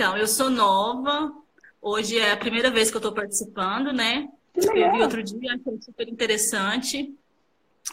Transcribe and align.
Então, 0.00 0.16
eu 0.16 0.26
sou 0.26 0.48
nova. 0.48 1.30
Hoje 1.78 2.18
é 2.18 2.32
a 2.32 2.36
primeira 2.38 2.70
vez 2.70 2.90
que 2.90 2.96
eu 2.96 3.00
estou 3.00 3.12
participando, 3.12 3.92
né? 3.92 4.30
Escrevi 4.56 5.02
outro 5.02 5.22
dia, 5.22 5.54
achei 5.54 5.78
super 5.82 6.08
interessante. 6.08 7.14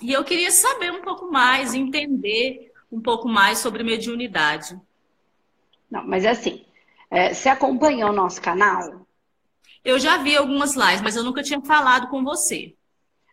E 0.01 0.13
eu 0.13 0.23
queria 0.23 0.49
saber 0.49 0.89
um 0.89 1.01
pouco 1.01 1.29
mais, 1.29 1.73
entender 1.73 2.71
um 2.89 3.01
pouco 3.01 3.27
mais 3.27 3.57
sobre 3.57 3.83
mediunidade. 3.83 4.79
Não, 5.91 6.07
mas 6.07 6.23
é 6.23 6.29
assim, 6.29 6.63
é, 7.11 7.33
você 7.33 7.49
acompanhou 7.49 8.11
o 8.11 8.15
nosso 8.15 8.41
canal? 8.41 9.05
Eu 9.83 9.99
já 9.99 10.15
vi 10.15 10.37
algumas 10.37 10.77
lives, 10.77 11.01
mas 11.01 11.17
eu 11.17 11.25
nunca 11.25 11.43
tinha 11.43 11.59
falado 11.59 12.07
com 12.07 12.23
você. 12.23 12.73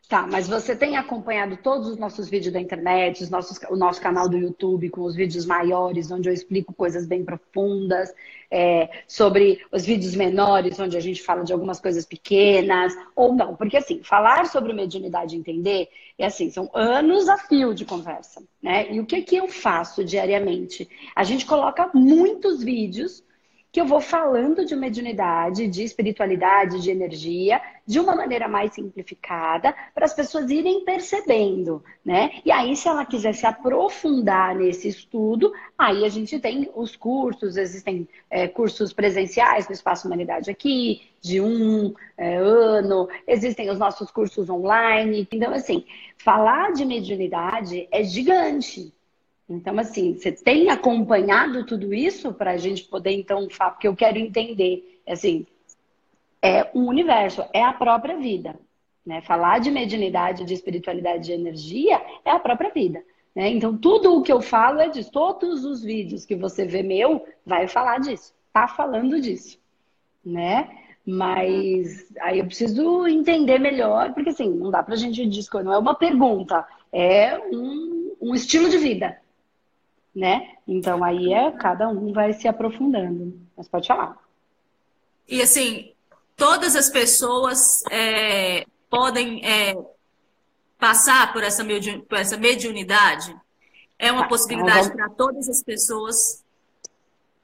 Tá, 0.06 0.26
mas 0.26 0.46
você 0.46 0.76
tem 0.76 0.98
acompanhado 0.98 1.56
todos 1.56 1.88
os 1.88 1.96
nossos 1.96 2.28
vídeos 2.28 2.52
da 2.52 2.60
internet, 2.60 3.22
os 3.22 3.30
nossos, 3.30 3.58
o 3.70 3.76
nosso 3.76 4.02
canal 4.02 4.28
do 4.28 4.36
YouTube 4.36 4.90
com 4.90 5.00
os 5.00 5.14
vídeos 5.14 5.46
maiores, 5.46 6.10
onde 6.10 6.28
eu 6.28 6.32
explico 6.32 6.74
coisas 6.74 7.06
bem 7.06 7.24
profundas, 7.24 8.12
é, 8.50 8.90
sobre 9.08 9.64
os 9.72 9.86
vídeos 9.86 10.14
menores, 10.14 10.78
onde 10.78 10.94
a 10.94 11.00
gente 11.00 11.22
fala 11.22 11.42
de 11.42 11.54
algumas 11.54 11.80
coisas 11.80 12.04
pequenas, 12.04 12.94
ou 13.16 13.34
não. 13.34 13.56
Porque, 13.56 13.78
assim, 13.78 14.02
falar 14.02 14.44
sobre 14.46 14.74
mediunidade 14.74 15.34
e 15.34 15.38
entender, 15.38 15.88
é 16.18 16.26
assim, 16.26 16.50
são 16.50 16.70
anos 16.74 17.26
a 17.26 17.38
fio 17.38 17.74
de 17.74 17.86
conversa, 17.86 18.42
né? 18.62 18.92
E 18.92 19.00
o 19.00 19.06
que, 19.06 19.22
que 19.22 19.36
eu 19.36 19.48
faço 19.48 20.04
diariamente? 20.04 20.86
A 21.16 21.24
gente 21.24 21.46
coloca 21.46 21.90
muitos 21.94 22.62
vídeos 22.62 23.24
que 23.74 23.80
eu 23.80 23.86
vou 23.86 24.00
falando 24.00 24.64
de 24.64 24.76
mediunidade, 24.76 25.66
de 25.66 25.82
espiritualidade, 25.82 26.80
de 26.80 26.92
energia, 26.92 27.60
de 27.84 27.98
uma 27.98 28.14
maneira 28.14 28.46
mais 28.46 28.72
simplificada, 28.72 29.74
para 29.92 30.04
as 30.04 30.14
pessoas 30.14 30.48
irem 30.48 30.84
percebendo, 30.84 31.82
né? 32.04 32.40
E 32.44 32.52
aí, 32.52 32.76
se 32.76 32.86
ela 32.86 33.04
quiser 33.04 33.34
se 33.34 33.44
aprofundar 33.44 34.54
nesse 34.54 34.86
estudo, 34.86 35.52
aí 35.76 36.04
a 36.04 36.08
gente 36.08 36.38
tem 36.38 36.70
os 36.72 36.94
cursos, 36.94 37.56
existem 37.56 38.08
é, 38.30 38.46
cursos 38.46 38.92
presenciais 38.92 39.66
no 39.66 39.74
Espaço 39.74 40.06
Humanidade 40.06 40.52
aqui, 40.52 41.02
de 41.20 41.40
um 41.40 41.92
é, 42.16 42.36
ano, 42.36 43.08
existem 43.26 43.68
os 43.70 43.78
nossos 43.80 44.08
cursos 44.08 44.48
online. 44.48 45.26
Então, 45.32 45.52
assim, 45.52 45.84
falar 46.16 46.72
de 46.74 46.84
mediunidade 46.84 47.88
é 47.90 48.04
gigante, 48.04 48.94
então, 49.48 49.78
assim, 49.78 50.14
você 50.14 50.32
tem 50.32 50.70
acompanhado 50.70 51.66
tudo 51.66 51.92
isso 51.92 52.32
para 52.32 52.52
a 52.52 52.56
gente 52.56 52.84
poder, 52.84 53.12
então, 53.12 53.48
falar, 53.50 53.72
porque 53.72 53.86
eu 53.88 53.94
quero 53.94 54.18
entender, 54.18 55.02
assim, 55.06 55.46
é 56.40 56.70
um 56.74 56.86
universo, 56.86 57.44
é 57.52 57.62
a 57.62 57.72
própria 57.72 58.16
vida. 58.16 58.58
Né? 59.04 59.20
Falar 59.20 59.60
de 59.60 59.70
mediunidade, 59.70 60.44
de 60.44 60.54
espiritualidade, 60.54 61.24
de 61.24 61.32
energia 61.32 62.00
é 62.24 62.30
a 62.30 62.38
própria 62.38 62.70
vida. 62.70 63.02
Né? 63.34 63.50
Então, 63.50 63.76
tudo 63.76 64.16
o 64.16 64.22
que 64.22 64.32
eu 64.32 64.40
falo 64.40 64.80
é 64.80 64.88
disso. 64.88 65.10
Todos 65.12 65.64
os 65.64 65.82
vídeos 65.82 66.24
que 66.24 66.34
você 66.34 66.64
vê 66.64 66.82
meu, 66.82 67.26
vai 67.44 67.68
falar 67.68 67.98
disso. 68.00 68.34
Tá 68.50 68.66
falando 68.66 69.20
disso. 69.20 69.58
Né? 70.24 70.70
Mas 71.06 72.10
aí 72.22 72.38
eu 72.38 72.46
preciso 72.46 73.06
entender 73.06 73.58
melhor, 73.58 74.14
porque 74.14 74.30
assim, 74.30 74.48
não 74.48 74.70
dá 74.70 74.82
pra 74.82 74.96
gente 74.96 75.26
discutir, 75.26 75.64
não 75.64 75.74
é 75.74 75.78
uma 75.78 75.94
pergunta, 75.94 76.66
é 76.90 77.38
um, 77.38 78.16
um 78.22 78.34
estilo 78.34 78.70
de 78.70 78.78
vida 78.78 79.18
né? 80.14 80.56
Então 80.66 81.02
aí 81.02 81.32
é 81.32 81.50
cada 81.52 81.88
um 81.88 82.12
vai 82.12 82.32
se 82.32 82.46
aprofundando. 82.46 83.38
Mas 83.56 83.68
pode 83.68 83.88
falar. 83.88 84.16
E 85.28 85.42
assim, 85.42 85.92
todas 86.36 86.76
as 86.76 86.90
pessoas 86.90 87.82
é, 87.90 88.66
podem 88.90 89.44
é, 89.44 89.74
passar 90.78 91.32
por 91.32 91.42
essa, 91.42 91.64
por 92.08 92.18
essa 92.18 92.36
mediunidade? 92.36 93.34
É 93.98 94.12
uma 94.12 94.22
tá, 94.22 94.28
possibilidade 94.28 94.86
então 94.86 94.96
vamos... 94.96 95.06
para 95.06 95.08
todas 95.16 95.48
as 95.48 95.62
pessoas? 95.62 96.44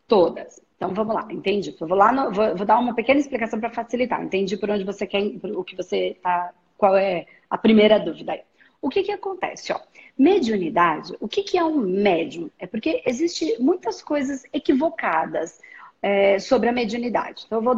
Todas. 0.06 0.60
Então 0.76 0.92
vamos 0.94 1.14
lá, 1.14 1.26
entendi. 1.30 1.76
Eu 1.78 1.86
vou 1.86 1.96
lá, 1.96 2.12
no, 2.12 2.32
vou, 2.32 2.56
vou, 2.56 2.66
dar 2.66 2.78
uma 2.78 2.94
pequena 2.94 3.20
explicação 3.20 3.60
para 3.60 3.70
facilitar. 3.70 4.22
Entendi 4.22 4.56
por 4.56 4.70
onde 4.70 4.84
você 4.84 5.06
quer, 5.06 5.22
o 5.54 5.62
que 5.62 5.76
você 5.76 6.16
tá, 6.22 6.52
qual 6.76 6.96
é 6.96 7.26
a 7.48 7.58
primeira 7.58 7.98
dúvida 7.98 8.32
aí. 8.32 8.42
O 8.80 8.88
que 8.88 9.02
que 9.02 9.12
acontece, 9.12 9.72
ó? 9.72 9.80
Mediunidade, 10.18 11.14
o 11.20 11.28
que, 11.28 11.42
que 11.42 11.58
é 11.58 11.64
um 11.64 11.78
médium? 11.78 12.50
É 12.58 12.66
porque 12.66 13.02
existe 13.06 13.56
muitas 13.58 14.02
coisas 14.02 14.44
equivocadas 14.52 15.60
é, 16.02 16.38
sobre 16.38 16.68
a 16.68 16.72
mediunidade. 16.72 17.44
Então, 17.46 17.58
eu 17.58 17.62
vou, 17.62 17.76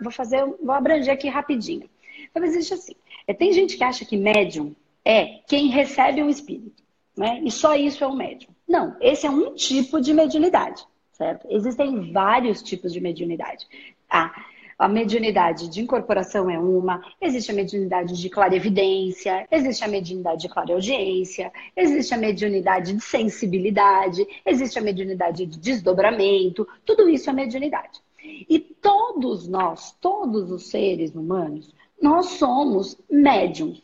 vou 0.00 0.12
fazer, 0.12 0.44
vou 0.44 0.72
abranger 0.72 1.12
aqui 1.12 1.28
rapidinho. 1.28 1.88
Então, 2.30 2.44
existe 2.44 2.74
assim: 2.74 2.94
é, 3.26 3.34
tem 3.34 3.52
gente 3.52 3.76
que 3.76 3.84
acha 3.84 4.04
que 4.04 4.16
médium 4.16 4.74
é 5.04 5.40
quem 5.46 5.68
recebe 5.68 6.22
um 6.22 6.28
espírito, 6.28 6.82
né? 7.16 7.40
E 7.42 7.50
só 7.50 7.74
isso 7.74 8.04
é 8.04 8.06
um 8.06 8.16
médium. 8.16 8.50
Não, 8.68 8.96
esse 9.00 9.26
é 9.26 9.30
um 9.30 9.54
tipo 9.54 10.00
de 10.00 10.12
mediunidade, 10.12 10.84
certo? 11.12 11.46
Existem 11.50 12.12
vários 12.12 12.62
tipos 12.62 12.92
de 12.92 13.00
mediunidade. 13.00 13.66
Ah, 14.08 14.32
a 14.80 14.88
mediunidade 14.88 15.68
de 15.68 15.82
incorporação 15.82 16.48
é 16.48 16.58
uma, 16.58 17.04
existe 17.20 17.50
a 17.50 17.54
mediunidade 17.54 18.18
de 18.18 18.30
clarevidência, 18.30 19.46
existe 19.50 19.84
a 19.84 19.88
mediunidade 19.88 20.40
de 20.40 20.48
clareaudiência, 20.48 21.52
existe 21.76 22.14
a 22.14 22.16
mediunidade 22.16 22.94
de 22.94 23.04
sensibilidade, 23.04 24.26
existe 24.42 24.78
a 24.78 24.82
mediunidade 24.82 25.44
de 25.44 25.58
desdobramento, 25.58 26.66
tudo 26.86 27.10
isso 27.10 27.28
é 27.28 27.32
mediunidade. 27.34 28.00
E 28.48 28.58
todos 28.58 29.46
nós, 29.46 29.94
todos 30.00 30.50
os 30.50 30.70
seres 30.70 31.14
humanos, 31.14 31.74
nós 32.00 32.30
somos 32.30 32.96
médiums. 33.10 33.82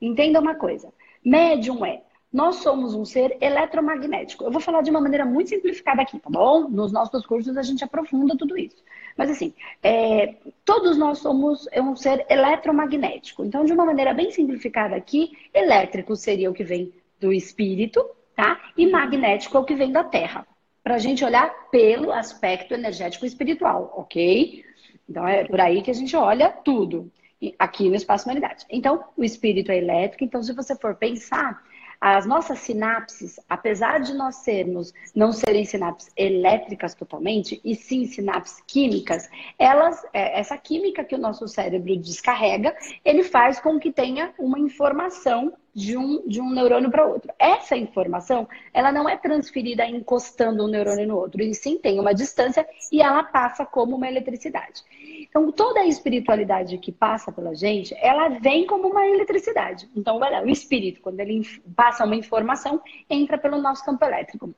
Entenda 0.00 0.38
uma 0.38 0.54
coisa: 0.54 0.92
médium 1.24 1.84
é 1.84 2.02
nós 2.32 2.56
somos 2.56 2.94
um 2.94 3.04
ser 3.04 3.36
eletromagnético. 3.40 4.44
Eu 4.44 4.50
vou 4.50 4.60
falar 4.60 4.82
de 4.82 4.90
uma 4.90 5.00
maneira 5.00 5.24
muito 5.24 5.48
simplificada 5.48 6.02
aqui, 6.02 6.18
tá 6.18 6.28
bom? 6.28 6.68
Nos 6.68 6.92
nossos 6.92 7.24
cursos 7.24 7.56
a 7.56 7.62
gente 7.62 7.82
aprofunda 7.82 8.36
tudo 8.36 8.56
isso. 8.58 8.76
Mas 9.16 9.30
assim, 9.30 9.54
é, 9.82 10.34
todos 10.64 10.96
nós 10.96 11.18
somos 11.18 11.66
um 11.74 11.96
ser 11.96 12.26
eletromagnético. 12.28 13.44
Então, 13.44 13.64
de 13.64 13.72
uma 13.72 13.84
maneira 13.84 14.12
bem 14.12 14.30
simplificada 14.30 14.94
aqui, 14.94 15.36
elétrico 15.54 16.14
seria 16.14 16.50
o 16.50 16.54
que 16.54 16.62
vem 16.62 16.92
do 17.18 17.32
espírito, 17.32 18.04
tá? 18.36 18.60
E 18.76 18.86
magnético 18.86 19.56
é 19.56 19.60
o 19.60 19.64
que 19.64 19.74
vem 19.74 19.90
da 19.90 20.04
Terra. 20.04 20.46
Para 20.84 20.94
a 20.94 20.98
gente 20.98 21.24
olhar 21.24 21.52
pelo 21.70 22.12
aspecto 22.12 22.74
energético 22.74 23.26
espiritual, 23.26 23.92
ok? 23.96 24.64
Então 25.08 25.26
é 25.26 25.44
por 25.44 25.60
aí 25.60 25.82
que 25.82 25.90
a 25.90 25.94
gente 25.94 26.14
olha 26.14 26.50
tudo 26.50 27.10
aqui 27.58 27.88
no 27.88 27.94
espaço 27.94 28.24
humanidade. 28.26 28.64
Então, 28.70 29.04
o 29.16 29.24
espírito 29.24 29.72
é 29.72 29.78
elétrico. 29.78 30.24
Então, 30.24 30.42
se 30.42 30.52
você 30.52 30.76
for 30.76 30.94
pensar, 30.94 31.62
as 32.00 32.26
nossas 32.26 32.60
sinapses, 32.60 33.40
apesar 33.48 34.00
de 34.00 34.14
nós 34.14 34.36
sermos, 34.36 34.92
não 35.14 35.32
serem 35.32 35.64
sinapses 35.64 36.12
elétricas 36.16 36.94
totalmente, 36.94 37.60
e 37.64 37.74
sim 37.74 38.06
sinapses 38.06 38.62
químicas, 38.66 39.28
elas, 39.58 40.04
é, 40.12 40.38
essa 40.38 40.56
química 40.56 41.04
que 41.04 41.14
o 41.14 41.18
nosso 41.18 41.48
cérebro 41.48 41.96
descarrega, 41.96 42.76
ele 43.04 43.24
faz 43.24 43.60
com 43.60 43.78
que 43.78 43.90
tenha 43.90 44.32
uma 44.38 44.58
informação 44.58 45.52
de 45.78 45.96
um, 45.96 46.26
de 46.26 46.40
um 46.40 46.50
neurônio 46.50 46.90
para 46.90 47.06
outro. 47.06 47.32
Essa 47.38 47.76
informação, 47.76 48.48
ela 48.74 48.90
não 48.90 49.08
é 49.08 49.16
transferida 49.16 49.86
encostando 49.86 50.64
um 50.64 50.66
neurônio 50.66 51.06
no 51.06 51.16
outro, 51.16 51.40
e 51.40 51.54
sim 51.54 51.78
tem 51.78 52.00
uma 52.00 52.12
distância 52.12 52.66
e 52.90 53.00
ela 53.00 53.22
passa 53.22 53.64
como 53.64 53.94
uma 53.94 54.08
eletricidade. 54.08 54.82
Então, 55.20 55.52
toda 55.52 55.80
a 55.80 55.86
espiritualidade 55.86 56.76
que 56.78 56.90
passa 56.90 57.30
pela 57.30 57.54
gente, 57.54 57.94
ela 58.00 58.28
vem 58.28 58.66
como 58.66 58.88
uma 58.88 59.06
eletricidade. 59.06 59.88
Então, 59.94 60.18
o 60.18 60.50
espírito, 60.50 61.00
quando 61.00 61.20
ele 61.20 61.46
passa 61.76 62.04
uma 62.04 62.16
informação, 62.16 62.82
entra 63.08 63.38
pelo 63.38 63.62
nosso 63.62 63.84
campo 63.84 64.04
elétrico, 64.04 64.52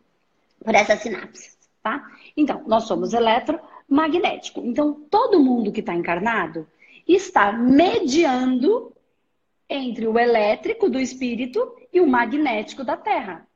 por 0.65 0.75
essas 0.75 1.01
sinapses, 1.01 1.59
tá? 1.83 2.03
Então, 2.35 2.63
nós 2.67 2.85
somos 2.85 3.13
eletromagnético. 3.13 4.61
Então, 4.65 4.95
todo 5.11 5.41
mundo 5.41 5.71
que 5.71 5.81
está 5.81 5.95
encarnado 5.95 6.67
está 7.07 7.53
mediando 7.53 8.95
entre 9.71 10.09
o 10.09 10.19
elétrico 10.19 10.91
do 10.91 10.99
espírito 10.99 11.73
e 11.93 12.01
o 12.01 12.07
magnético 12.07 12.83
da 12.83 12.97
Terra. 12.97 13.47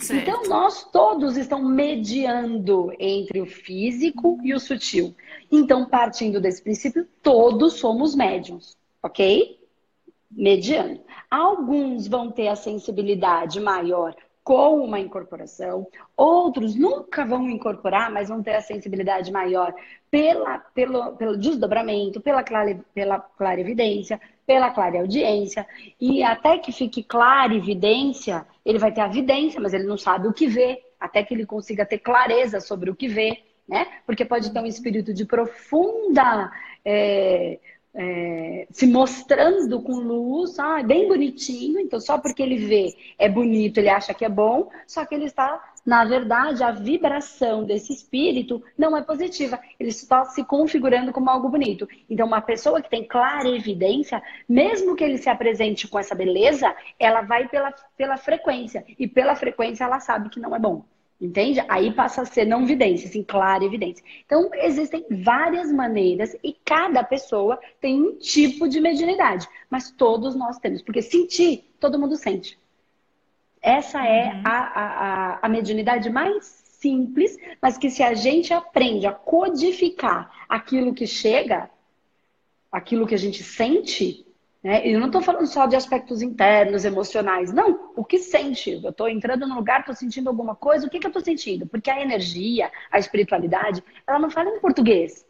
Certo. 0.00 0.22
Então, 0.22 0.42
nós 0.48 0.84
todos 0.90 1.36
estamos 1.36 1.70
mediando 1.70 2.92
entre 2.98 3.40
o 3.40 3.46
físico 3.46 4.38
e 4.42 4.54
o 4.54 4.60
sutil. 4.60 5.14
Então, 5.50 5.86
partindo 5.86 6.40
desse 6.40 6.62
princípio, 6.62 7.06
todos 7.22 7.74
somos 7.74 8.14
médiums, 8.14 8.76
ok? 9.02 9.58
Mediando. 10.30 11.00
Alguns 11.30 12.06
vão 12.06 12.30
ter 12.30 12.48
a 12.48 12.56
sensibilidade 12.56 13.60
maior 13.60 14.14
com 14.44 14.82
uma 14.82 14.98
incorporação, 14.98 15.86
outros 16.16 16.74
nunca 16.74 17.22
vão 17.22 17.50
incorporar, 17.50 18.10
mas 18.10 18.30
vão 18.30 18.42
ter 18.42 18.54
a 18.54 18.62
sensibilidade 18.62 19.30
maior 19.30 19.74
pela, 20.10 20.58
pelo, 20.58 21.16
pelo 21.16 21.36
desdobramento, 21.36 22.18
pela, 22.18 22.42
clare, 22.42 22.80
pela 22.94 23.18
clarividência, 23.20 24.18
pela 24.48 24.70
clareaudiência, 24.70 25.66
e 26.00 26.22
até 26.22 26.56
que 26.56 26.72
fique 26.72 27.02
clara 27.02 27.54
evidência, 27.54 28.46
ele 28.64 28.78
vai 28.78 28.90
ter 28.90 29.02
a 29.02 29.06
vidência, 29.06 29.60
mas 29.60 29.74
ele 29.74 29.84
não 29.84 29.98
sabe 29.98 30.26
o 30.26 30.32
que 30.32 30.46
vê, 30.46 30.82
até 30.98 31.22
que 31.22 31.34
ele 31.34 31.44
consiga 31.44 31.84
ter 31.84 31.98
clareza 31.98 32.58
sobre 32.58 32.90
o 32.90 32.96
que 32.96 33.08
vê, 33.08 33.42
né? 33.68 33.86
Porque 34.06 34.24
pode 34.24 34.50
ter 34.50 34.58
um 34.58 34.64
espírito 34.64 35.12
de 35.12 35.26
profunda. 35.26 36.50
É, 36.82 37.58
é, 37.94 38.66
se 38.70 38.86
mostrando 38.86 39.82
com 39.82 39.94
luz, 39.94 40.58
ah, 40.58 40.82
bem 40.82 41.08
bonitinho, 41.08 41.80
então 41.80 42.00
só 42.00 42.16
porque 42.16 42.42
ele 42.42 42.56
vê 42.56 42.94
é 43.18 43.28
bonito, 43.28 43.78
ele 43.78 43.88
acha 43.88 44.14
que 44.14 44.24
é 44.24 44.28
bom, 44.28 44.70
só 44.86 45.04
que 45.04 45.14
ele 45.14 45.24
está 45.24 45.72
Na 45.88 46.04
verdade, 46.04 46.62
a 46.62 46.70
vibração 46.70 47.64
desse 47.64 47.94
espírito 47.94 48.62
não 48.76 48.94
é 48.94 49.00
positiva. 49.00 49.58
Ele 49.80 49.88
está 49.88 50.22
se 50.26 50.44
configurando 50.44 51.14
como 51.14 51.30
algo 51.30 51.48
bonito. 51.48 51.88
Então, 52.10 52.26
uma 52.26 52.42
pessoa 52.42 52.82
que 52.82 52.90
tem 52.90 53.08
clara 53.08 53.48
evidência, 53.48 54.22
mesmo 54.46 54.94
que 54.94 55.02
ele 55.02 55.16
se 55.16 55.30
apresente 55.30 55.88
com 55.88 55.98
essa 55.98 56.14
beleza, 56.14 56.76
ela 57.00 57.22
vai 57.22 57.48
pela, 57.48 57.72
pela 57.96 58.18
frequência. 58.18 58.84
E 58.98 59.08
pela 59.08 59.34
frequência 59.34 59.84
ela 59.84 59.98
sabe 59.98 60.28
que 60.28 60.38
não 60.38 60.54
é 60.54 60.58
bom. 60.58 60.84
Entende? 61.18 61.64
Aí 61.66 61.90
passa 61.90 62.20
a 62.20 62.26
ser 62.26 62.44
não 62.44 62.66
vidência, 62.66 63.08
assim, 63.08 63.22
clara 63.22 63.64
evidência. 63.64 64.04
Então, 64.26 64.50
existem 64.56 65.06
várias 65.10 65.72
maneiras 65.72 66.36
e 66.44 66.52
cada 66.66 67.02
pessoa 67.02 67.58
tem 67.80 68.02
um 68.02 68.18
tipo 68.18 68.68
de 68.68 68.78
mediunidade. 68.78 69.48
Mas 69.70 69.90
todos 69.90 70.34
nós 70.34 70.58
temos, 70.58 70.82
porque 70.82 71.00
sentir, 71.00 71.74
todo 71.80 71.98
mundo 71.98 72.14
sente. 72.14 72.58
Essa 73.60 74.04
é 74.04 74.32
uhum. 74.32 74.42
a, 74.44 74.58
a, 74.58 75.38
a 75.42 75.48
mediunidade 75.48 76.10
mais 76.10 76.44
simples, 76.80 77.36
mas 77.60 77.76
que 77.76 77.90
se 77.90 78.02
a 78.02 78.14
gente 78.14 78.52
aprende 78.52 79.06
a 79.06 79.12
codificar 79.12 80.30
aquilo 80.48 80.94
que 80.94 81.06
chega, 81.06 81.68
aquilo 82.70 83.06
que 83.06 83.14
a 83.14 83.18
gente 83.18 83.42
sente, 83.42 84.24
né? 84.62 84.82
Eu 84.84 84.98
não 84.98 85.06
estou 85.06 85.22
falando 85.22 85.46
só 85.46 85.66
de 85.66 85.76
aspectos 85.76 86.20
internos, 86.20 86.84
emocionais, 86.84 87.52
não. 87.52 87.92
O 87.96 88.04
que 88.04 88.18
sente? 88.18 88.80
Eu 88.82 88.90
estou 88.90 89.08
entrando 89.08 89.46
num 89.46 89.56
lugar, 89.56 89.80
estou 89.80 89.94
sentindo 89.94 90.28
alguma 90.28 90.54
coisa, 90.54 90.86
o 90.86 90.90
que, 90.90 90.98
que 90.98 91.06
eu 91.06 91.10
estou 91.10 91.22
sentindo? 91.22 91.66
Porque 91.66 91.90
a 91.90 92.00
energia, 92.00 92.70
a 92.90 92.98
espiritualidade, 92.98 93.82
ela 94.06 94.18
não 94.18 94.30
fala 94.30 94.50
em 94.50 94.60
português. 94.60 95.24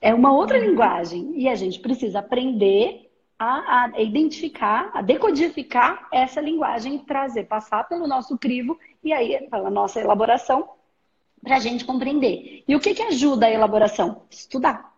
É 0.00 0.14
uma 0.14 0.32
outra 0.32 0.58
uhum. 0.58 0.64
linguagem. 0.64 1.32
E 1.36 1.48
a 1.48 1.54
gente 1.54 1.78
precisa 1.78 2.20
aprender 2.20 3.09
a, 3.40 3.86
a, 3.86 4.02
identificar, 4.02 4.90
a 4.92 5.00
decodificar 5.00 6.06
essa 6.12 6.42
linguagem 6.42 6.96
e 6.96 6.98
trazer, 6.98 7.44
passar 7.44 7.88
pelo 7.88 8.06
nosso 8.06 8.36
crivo 8.36 8.78
e 9.02 9.14
aí 9.14 9.48
pela 9.48 9.70
nossa 9.70 9.98
elaboração 9.98 10.68
para 11.42 11.56
a 11.56 11.58
gente 11.58 11.86
compreender. 11.86 12.62
E 12.68 12.76
o 12.76 12.80
que, 12.80 12.92
que 12.92 13.02
ajuda 13.02 13.46
a 13.46 13.50
elaboração? 13.50 14.24
Estudar. 14.30 14.90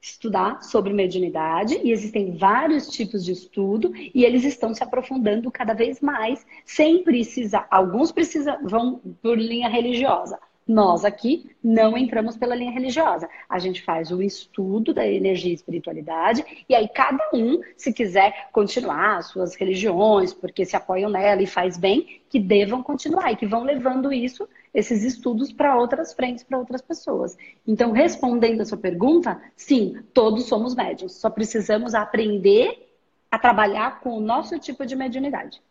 Estudar 0.00 0.60
sobre 0.62 0.92
mediunidade 0.92 1.80
e 1.84 1.92
existem 1.92 2.36
vários 2.36 2.88
tipos 2.88 3.24
de 3.24 3.30
estudo 3.30 3.92
e 3.94 4.24
eles 4.24 4.42
estão 4.42 4.74
se 4.74 4.82
aprofundando 4.82 5.48
cada 5.48 5.72
vez 5.72 6.00
mais, 6.00 6.44
sem 6.64 7.04
precisar. 7.04 7.68
Alguns 7.70 8.10
precisam, 8.10 8.58
vão 8.64 9.00
por 9.22 9.38
linha 9.38 9.68
religiosa, 9.68 10.38
nós 10.68 11.02
aqui 11.02 11.50
não 11.64 11.96
entramos 11.96 12.36
pela 12.36 12.54
linha 12.54 12.70
religiosa. 12.70 13.28
A 13.48 13.58
gente 13.58 13.82
faz 13.82 14.12
o 14.12 14.20
estudo 14.20 14.92
da 14.92 15.06
energia 15.06 15.50
e 15.50 15.54
espiritualidade, 15.54 16.44
e 16.68 16.74
aí 16.74 16.86
cada 16.86 17.30
um, 17.32 17.60
se 17.74 17.90
quiser 17.92 18.50
continuar 18.52 19.22
suas 19.22 19.54
religiões, 19.54 20.34
porque 20.34 20.66
se 20.66 20.76
apoiam 20.76 21.10
nela 21.10 21.42
e 21.42 21.46
faz 21.46 21.78
bem, 21.78 22.20
que 22.28 22.38
devam 22.38 22.82
continuar 22.82 23.32
e 23.32 23.36
que 23.36 23.46
vão 23.46 23.64
levando 23.64 24.12
isso, 24.12 24.46
esses 24.74 25.02
estudos, 25.02 25.50
para 25.50 25.76
outras 25.76 26.12
frentes, 26.12 26.44
para 26.44 26.58
outras 26.58 26.82
pessoas. 26.82 27.36
Então, 27.66 27.90
respondendo 27.92 28.60
a 28.60 28.66
sua 28.66 28.76
pergunta, 28.76 29.40
sim, 29.56 29.98
todos 30.12 30.44
somos 30.44 30.74
médiums, 30.74 31.14
só 31.14 31.30
precisamos 31.30 31.94
aprender 31.94 32.86
a 33.30 33.38
trabalhar 33.38 34.00
com 34.00 34.10
o 34.10 34.20
nosso 34.20 34.58
tipo 34.58 34.84
de 34.84 34.94
mediunidade. 34.94 35.62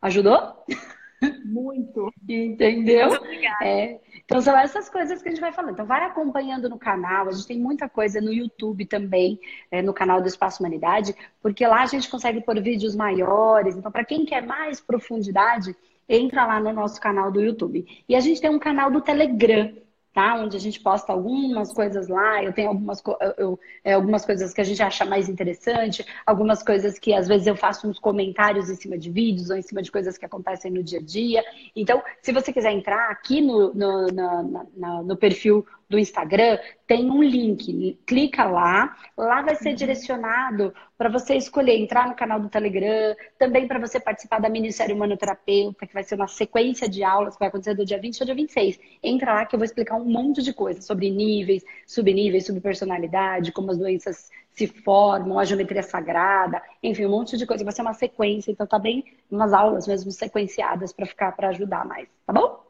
Ajudou? 0.00 0.64
Muito. 1.44 2.12
Entendeu? 2.28 3.08
Muito 3.08 3.24
é, 3.62 4.00
então 4.24 4.40
são 4.40 4.56
essas 4.56 4.88
coisas 4.88 5.22
que 5.22 5.28
a 5.28 5.32
gente 5.32 5.40
vai 5.40 5.52
falando. 5.52 5.72
Então 5.72 5.86
vai 5.86 6.04
acompanhando 6.04 6.68
no 6.68 6.78
canal, 6.78 7.28
a 7.28 7.32
gente 7.32 7.46
tem 7.46 7.58
muita 7.58 7.88
coisa 7.88 8.20
no 8.20 8.32
YouTube 8.32 8.86
também, 8.86 9.38
é, 9.70 9.82
no 9.82 9.92
canal 9.92 10.20
do 10.20 10.28
Espaço 10.28 10.62
Humanidade, 10.62 11.14
porque 11.40 11.66
lá 11.66 11.82
a 11.82 11.86
gente 11.86 12.10
consegue 12.10 12.40
pôr 12.40 12.60
vídeos 12.60 12.96
maiores. 12.96 13.76
Então, 13.76 13.92
para 13.92 14.04
quem 14.04 14.24
quer 14.24 14.44
mais 14.46 14.80
profundidade, 14.80 15.76
entra 16.08 16.46
lá 16.46 16.60
no 16.60 16.72
nosso 16.72 17.00
canal 17.00 17.30
do 17.30 17.40
YouTube. 17.40 17.86
E 18.08 18.14
a 18.14 18.20
gente 18.20 18.40
tem 18.40 18.50
um 18.50 18.58
canal 18.58 18.90
do 18.90 19.00
Telegram 19.00 19.72
tá? 20.12 20.36
Onde 20.36 20.56
a 20.56 20.60
gente 20.60 20.80
posta 20.80 21.12
algumas 21.12 21.72
coisas 21.72 22.08
lá, 22.08 22.42
eu 22.42 22.52
tenho 22.52 22.68
algumas, 22.68 23.02
eu, 23.36 23.58
é, 23.82 23.94
algumas 23.94 24.24
coisas 24.24 24.52
que 24.52 24.60
a 24.60 24.64
gente 24.64 24.82
acha 24.82 25.04
mais 25.04 25.28
interessante, 25.28 26.04
algumas 26.26 26.62
coisas 26.62 26.98
que 26.98 27.14
às 27.14 27.26
vezes 27.26 27.46
eu 27.46 27.56
faço 27.56 27.88
uns 27.88 27.98
comentários 27.98 28.68
em 28.68 28.74
cima 28.74 28.98
de 28.98 29.10
vídeos 29.10 29.50
ou 29.50 29.56
em 29.56 29.62
cima 29.62 29.82
de 29.82 29.90
coisas 29.90 30.18
que 30.18 30.24
acontecem 30.24 30.70
no 30.70 30.82
dia 30.82 30.98
a 30.98 31.02
dia. 31.02 31.44
Então, 31.74 32.02
se 32.20 32.32
você 32.32 32.52
quiser 32.52 32.72
entrar 32.72 33.10
aqui 33.10 33.40
no, 33.40 33.72
no, 33.74 34.06
no, 34.06 35.02
no 35.02 35.16
perfil 35.16 35.66
do 35.92 35.98
Instagram, 35.98 36.58
tem 36.86 37.10
um 37.10 37.22
link. 37.22 37.98
Clica 38.06 38.44
lá, 38.44 38.96
lá 39.16 39.42
vai 39.42 39.54
ser 39.54 39.68
uhum. 39.68 39.74
direcionado 39.74 40.74
para 40.96 41.10
você 41.10 41.34
escolher 41.34 41.78
entrar 41.78 42.08
no 42.08 42.14
canal 42.14 42.40
do 42.40 42.48
Telegram, 42.48 43.14
também 43.38 43.68
para 43.68 43.78
você 43.78 44.00
participar 44.00 44.40
da 44.40 44.48
Ministério 44.48 44.96
Humanoterapeuta, 44.96 45.86
que 45.86 45.92
vai 45.92 46.02
ser 46.02 46.14
uma 46.14 46.26
sequência 46.26 46.88
de 46.88 47.04
aulas 47.04 47.34
que 47.34 47.40
vai 47.40 47.48
acontecer 47.48 47.74
do 47.74 47.84
dia 47.84 47.98
20 47.98 48.20
ao 48.20 48.26
dia 48.26 48.34
26. 48.34 48.80
Entra 49.02 49.34
lá 49.34 49.44
que 49.44 49.54
eu 49.54 49.58
vou 49.58 49.64
explicar 49.64 49.96
um 49.96 50.04
monte 50.04 50.42
de 50.42 50.54
coisas 50.54 50.86
sobre 50.86 51.10
níveis, 51.10 51.62
subníveis, 51.86 52.46
subpersonalidade, 52.46 53.52
como 53.52 53.70
as 53.70 53.78
doenças 53.78 54.30
se 54.52 54.66
formam, 54.66 55.38
a 55.38 55.44
geometria 55.44 55.82
sagrada, 55.82 56.62
enfim, 56.82 57.04
um 57.04 57.10
monte 57.10 57.36
de 57.36 57.46
coisa. 57.46 57.64
Vai 57.64 57.72
ser 57.74 57.82
uma 57.82 57.94
sequência, 57.94 58.50
então 58.50 58.66
tá 58.66 58.78
bem 58.78 59.04
umas 59.30 59.52
aulas 59.52 59.86
mesmo 59.86 60.10
sequenciadas 60.10 60.92
para 60.92 61.04
ficar 61.04 61.32
para 61.32 61.48
ajudar 61.48 61.84
mais, 61.84 62.08
tá 62.26 62.32
bom? 62.32 62.64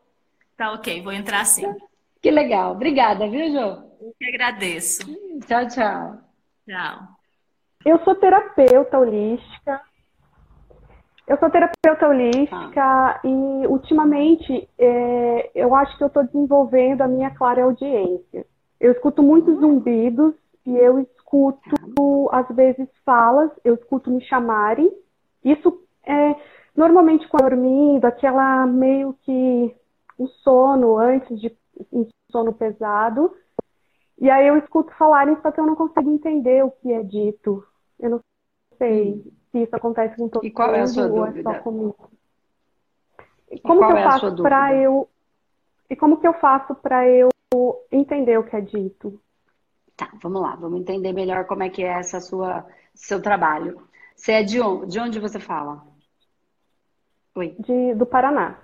Tá 0.56 0.72
ok, 0.72 1.00
vou 1.02 1.12
entrar 1.12 1.44
sim. 1.44 1.66
Que 2.22 2.30
legal. 2.30 2.72
Obrigada, 2.72 3.28
viu, 3.28 3.50
Jo? 3.50 3.82
Eu 4.00 4.14
que 4.16 4.28
agradeço. 4.28 5.02
Tchau, 5.44 5.66
tchau. 5.66 6.18
Tchau. 6.64 6.98
Eu 7.84 7.98
sou 8.04 8.14
terapeuta 8.14 8.96
holística. 8.96 9.80
Eu 11.26 11.36
sou 11.38 11.50
terapeuta 11.50 12.08
holística 12.08 12.80
ah. 12.80 13.20
e 13.24 13.66
ultimamente 13.66 14.68
é, 14.78 15.50
eu 15.52 15.74
acho 15.74 15.96
que 15.98 16.04
eu 16.04 16.08
estou 16.08 16.24
desenvolvendo 16.24 17.02
a 17.02 17.08
minha 17.08 17.30
clara 17.30 17.64
audiência. 17.64 18.46
Eu 18.80 18.92
escuto 18.92 19.22
muitos 19.22 19.58
zumbidos 19.58 20.34
e 20.64 20.76
eu 20.76 21.00
escuto 21.00 22.28
às 22.30 22.48
vezes 22.54 22.88
falas, 23.04 23.50
eu 23.64 23.74
escuto 23.74 24.10
me 24.10 24.20
chamarem. 24.22 24.92
Isso 25.44 25.82
é 26.04 26.36
normalmente 26.76 27.26
quando 27.28 27.48
dormindo, 27.48 28.04
aquela 28.04 28.66
meio 28.66 29.16
que 29.24 29.74
o 30.18 30.28
sono 30.28 30.98
antes 30.98 31.40
de 31.40 31.50
um 31.92 32.06
sono 32.30 32.52
pesado. 32.52 33.34
E 34.18 34.30
aí 34.30 34.46
eu 34.46 34.56
escuto 34.56 34.92
falarem, 34.92 35.36
só 35.42 35.50
que 35.50 35.60
eu 35.60 35.66
não 35.66 35.74
consigo 35.74 36.10
entender 36.10 36.64
o 36.64 36.70
que 36.70 36.92
é 36.92 37.02
dito. 37.02 37.66
Eu 37.98 38.10
não 38.10 38.20
sei 38.78 39.14
hum. 39.14 39.32
se 39.50 39.62
isso 39.62 39.76
acontece 39.76 40.16
com 40.16 40.28
todo 40.28 40.42
mundo 40.42 40.60
é 40.60 41.06
ou 41.06 41.26
é 41.26 41.42
só 41.42 41.54
comigo. 41.60 42.10
E 43.50 43.60
como 43.60 43.86
que 43.86 43.92
eu 43.92 43.96
é 43.96 44.04
faço 44.04 44.42
para 44.42 44.74
eu 44.74 45.08
e 45.90 45.96
como 45.96 46.18
que 46.18 46.26
eu 46.26 46.32
faço 46.34 46.74
para 46.74 47.06
eu 47.06 47.28
entender 47.90 48.38
o 48.38 48.44
que 48.44 48.56
é 48.56 48.60
dito? 48.62 49.20
Tá, 49.94 50.10
vamos 50.22 50.40
lá, 50.40 50.56
vamos 50.56 50.80
entender 50.80 51.12
melhor 51.12 51.44
como 51.44 51.62
é 51.62 51.68
que 51.68 51.82
é 51.82 51.98
essa 51.98 52.18
sua 52.18 52.66
seu 52.94 53.20
trabalho. 53.20 53.86
Você 54.16 54.32
é 54.32 54.42
de 54.42 54.60
onde? 54.60 54.86
De 54.86 55.00
onde 55.00 55.20
você 55.20 55.38
fala? 55.38 55.86
Oi. 57.34 57.54
De, 57.58 57.94
do 57.94 58.06
Paraná 58.06 58.58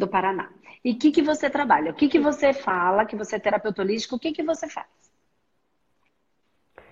do 0.00 0.08
Paraná. 0.08 0.50
E 0.84 0.92
o 0.92 0.98
que, 0.98 1.12
que 1.12 1.22
você 1.22 1.48
trabalha? 1.48 1.92
O 1.92 1.94
que, 1.94 2.08
que 2.08 2.18
você 2.18 2.52
fala, 2.52 3.04
que 3.04 3.14
você 3.14 3.36
é 3.36 3.38
terapeuta 3.38 3.82
holístico, 3.82 4.16
o 4.16 4.18
que, 4.18 4.32
que 4.32 4.42
você 4.42 4.68
faz? 4.68 4.88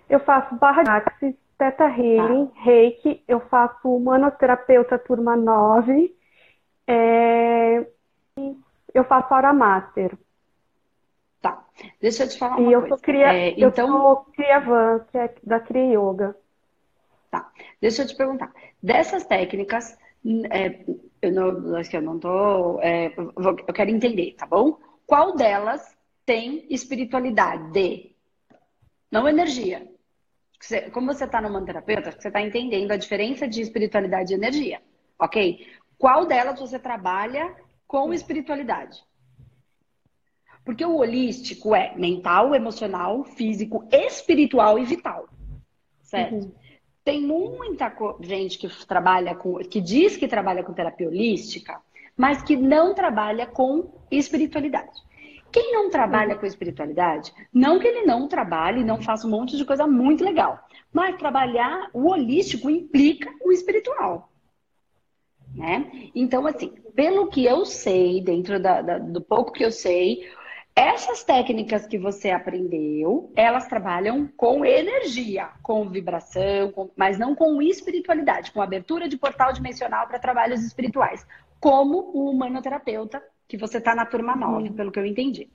Eu 0.08 0.20
faço 0.20 0.54
barra 0.56 0.82
de 0.82 0.90
axis, 0.90 1.34
teta 1.56 1.84
healing, 1.88 2.46
tá. 2.46 2.60
reiki, 2.62 3.24
eu 3.26 3.40
faço 3.40 3.94
humanoterapeuta 3.94 4.98
turma 4.98 5.36
9, 5.36 6.14
é... 6.86 7.86
eu 8.94 9.04
faço 9.04 9.34
aura 9.34 9.52
master. 9.52 10.16
Tá, 11.40 11.64
deixa 12.00 12.24
eu 12.24 12.28
te 12.28 12.38
falar 12.38 12.56
uma 12.56 12.70
e 12.70 12.72
eu 12.72 12.80
coisa. 12.80 12.96
Sou 12.96 13.04
cria... 13.04 13.32
É, 13.32 13.50
então... 13.50 13.86
Eu 13.86 14.02
sou 14.02 14.16
Criavan, 14.34 15.06
que 15.10 15.18
é 15.18 15.34
da 15.42 15.60
Kriya 15.60 15.98
Yoga. 15.98 16.36
Tá, 17.30 17.50
deixa 17.80 18.02
eu 18.02 18.06
te 18.06 18.16
perguntar. 18.16 18.52
Dessas 18.82 19.24
técnicas, 19.24 19.96
é, 20.50 20.84
eu 21.22 21.32
não, 21.32 21.76
acho 21.76 21.90
que 21.90 21.96
eu 21.96 22.02
não 22.02 22.18
tô. 22.18 22.80
É, 22.80 23.12
eu 23.16 23.74
quero 23.74 23.90
entender, 23.90 24.34
tá 24.34 24.46
bom? 24.46 24.78
Qual 25.06 25.34
delas 25.34 25.96
tem 26.26 26.66
espiritualidade? 26.68 28.14
Não 29.10 29.26
energia. 29.26 29.90
como 30.92 31.12
você 31.12 31.24
está 31.24 31.40
numa 31.40 31.64
terapeuta, 31.64 32.12
você 32.12 32.28
está 32.28 32.42
entendendo 32.42 32.92
a 32.92 32.96
diferença 32.96 33.48
de 33.48 33.62
espiritualidade 33.62 34.32
e 34.32 34.36
energia, 34.36 34.82
ok? 35.18 35.66
Qual 35.96 36.26
delas 36.26 36.60
você 36.60 36.78
trabalha 36.78 37.56
com 37.86 38.12
espiritualidade? 38.12 39.02
Porque 40.64 40.84
o 40.84 40.96
holístico 40.96 41.74
é 41.74 41.96
mental, 41.96 42.54
emocional, 42.54 43.24
físico, 43.24 43.88
espiritual 43.90 44.78
e 44.78 44.84
vital. 44.84 45.26
Certo? 46.02 46.34
Uhum. 46.34 46.52
Tem 47.08 47.22
muita 47.22 47.90
gente 48.20 48.58
que 48.58 48.68
trabalha 48.84 49.34
com, 49.34 49.54
que 49.60 49.80
diz 49.80 50.14
que 50.14 50.28
trabalha 50.28 50.62
com 50.62 50.74
terapia 50.74 51.08
holística, 51.08 51.80
mas 52.14 52.42
que 52.42 52.54
não 52.54 52.92
trabalha 52.92 53.46
com 53.46 53.90
espiritualidade. 54.10 54.92
Quem 55.50 55.72
não 55.72 55.88
trabalha 55.88 56.36
com 56.36 56.44
espiritualidade, 56.44 57.32
não 57.50 57.78
que 57.78 57.88
ele 57.88 58.04
não 58.04 58.28
trabalhe, 58.28 58.84
não 58.84 59.00
faça 59.00 59.26
um 59.26 59.30
monte 59.30 59.56
de 59.56 59.64
coisa 59.64 59.86
muito 59.86 60.22
legal, 60.22 60.60
mas 60.92 61.16
trabalhar 61.16 61.88
o 61.94 62.10
holístico 62.10 62.68
implica 62.68 63.32
o 63.42 63.50
espiritual. 63.50 64.30
né? 65.54 65.90
Então, 66.14 66.46
assim, 66.46 66.74
pelo 66.94 67.28
que 67.28 67.42
eu 67.42 67.64
sei, 67.64 68.20
dentro 68.20 68.60
da, 68.60 68.82
da, 68.82 68.98
do 68.98 69.22
pouco 69.22 69.52
que 69.52 69.64
eu 69.64 69.72
sei, 69.72 70.28
essas 70.78 71.24
técnicas 71.24 71.88
que 71.88 71.98
você 71.98 72.30
aprendeu, 72.30 73.32
elas 73.34 73.66
trabalham 73.66 74.28
com 74.36 74.64
energia, 74.64 75.48
com 75.60 75.88
vibração, 75.88 76.70
com, 76.70 76.88
mas 76.96 77.18
não 77.18 77.34
com 77.34 77.60
espiritualidade, 77.60 78.52
com 78.52 78.62
abertura 78.62 79.08
de 79.08 79.18
portal 79.18 79.52
dimensional 79.52 80.06
para 80.06 80.20
trabalhos 80.20 80.62
espirituais, 80.62 81.26
como 81.58 82.12
o 82.14 82.30
humanoterapeuta, 82.30 83.20
que 83.48 83.56
você 83.56 83.78
está 83.78 83.92
na 83.92 84.06
turma 84.06 84.36
9, 84.36 84.70
pelo 84.70 84.92
que 84.92 85.00
eu 85.00 85.06
entendi. 85.06 85.50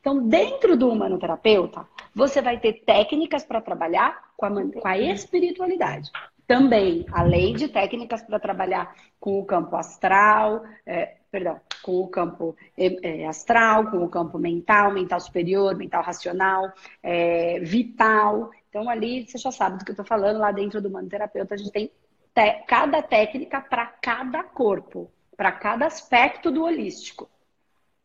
Então, 0.00 0.26
dentro 0.26 0.76
do 0.76 0.88
humanoterapeuta, 0.88 1.86
você 2.12 2.42
vai 2.42 2.58
ter 2.58 2.84
técnicas 2.84 3.44
para 3.44 3.60
trabalhar 3.60 4.24
com 4.36 4.46
a, 4.46 4.50
com 4.50 4.88
a 4.88 4.98
espiritualidade 4.98 6.10
também, 6.46 7.06
além 7.10 7.54
de 7.54 7.68
técnicas 7.68 8.22
para 8.22 8.38
trabalhar 8.38 8.94
com 9.18 9.38
o 9.38 9.44
campo 9.44 9.76
astral, 9.76 10.64
é, 10.86 11.14
perdão, 11.34 11.60
com 11.82 11.98
o 11.98 12.06
campo 12.06 12.54
é, 12.78 13.22
é, 13.22 13.26
astral, 13.26 13.90
com 13.90 14.04
o 14.04 14.08
campo 14.08 14.38
mental, 14.38 14.92
mental 14.92 15.18
superior, 15.18 15.74
mental 15.74 16.00
racional, 16.00 16.72
é, 17.02 17.58
vital. 17.58 18.52
Então, 18.68 18.88
ali 18.88 19.26
você 19.26 19.36
já 19.36 19.50
sabe 19.50 19.78
do 19.78 19.84
que 19.84 19.90
eu 19.90 19.94
estou 19.94 20.06
falando, 20.06 20.38
lá 20.38 20.52
dentro 20.52 20.80
do 20.80 20.88
manoterapeuta, 20.88 21.54
a 21.54 21.58
gente 21.58 21.72
tem 21.72 21.90
te 22.32 22.52
cada 22.68 23.02
técnica 23.02 23.60
para 23.60 23.84
cada 23.84 24.44
corpo, 24.44 25.10
para 25.36 25.50
cada 25.50 25.86
aspecto 25.86 26.52
do 26.52 26.62
holístico. 26.62 27.28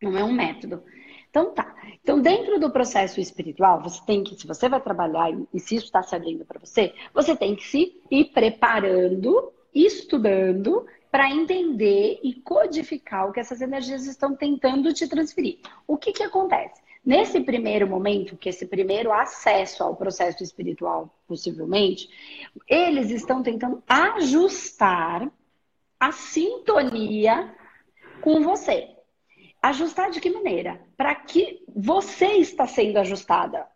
Não 0.01 0.17
é 0.17 0.23
um 0.23 0.33
método. 0.33 0.83
Então 1.29 1.53
tá. 1.53 1.75
Então, 2.01 2.19
dentro 2.19 2.59
do 2.59 2.71
processo 2.71 3.19
espiritual, 3.19 3.79
você 3.83 4.03
tem 4.07 4.23
que, 4.23 4.33
se 4.33 4.47
você 4.47 4.67
vai 4.67 4.81
trabalhar 4.81 5.29
e 5.53 5.59
se 5.59 5.75
isso 5.75 5.85
está 5.85 6.01
se 6.01 6.15
abrindo 6.15 6.43
para 6.45 6.59
você, 6.59 6.95
você 7.13 7.35
tem 7.35 7.55
que 7.55 7.63
se 7.63 8.01
ir 8.09 8.25
preparando, 8.33 9.53
estudando 9.71 10.87
para 11.11 11.29
entender 11.29 12.19
e 12.23 12.33
codificar 12.35 13.27
o 13.27 13.31
que 13.31 13.39
essas 13.39 13.61
energias 13.61 14.05
estão 14.05 14.35
tentando 14.35 14.93
te 14.93 15.07
transferir. 15.07 15.59
O 15.87 15.97
que, 15.97 16.11
que 16.11 16.23
acontece? 16.23 16.81
Nesse 17.03 17.39
primeiro 17.41 17.87
momento, 17.87 18.37
que 18.37 18.49
esse 18.49 18.67
primeiro 18.67 19.11
acesso 19.11 19.83
ao 19.83 19.95
processo 19.95 20.43
espiritual, 20.43 21.13
possivelmente, 21.27 22.09
eles 22.67 23.09
estão 23.09 23.41
tentando 23.41 23.81
ajustar 23.87 25.31
a 25.99 26.11
sintonia 26.11 27.53
com 28.21 28.41
você. 28.41 28.89
Ajustar 29.61 30.11
de 30.11 30.21
que 30.21 30.29
maneira? 30.29 30.79
Para 30.95 31.15
que 31.15 31.63
você 31.67 32.27
está 32.37 32.67
sendo 32.67 32.97
ajustada. 32.97 33.67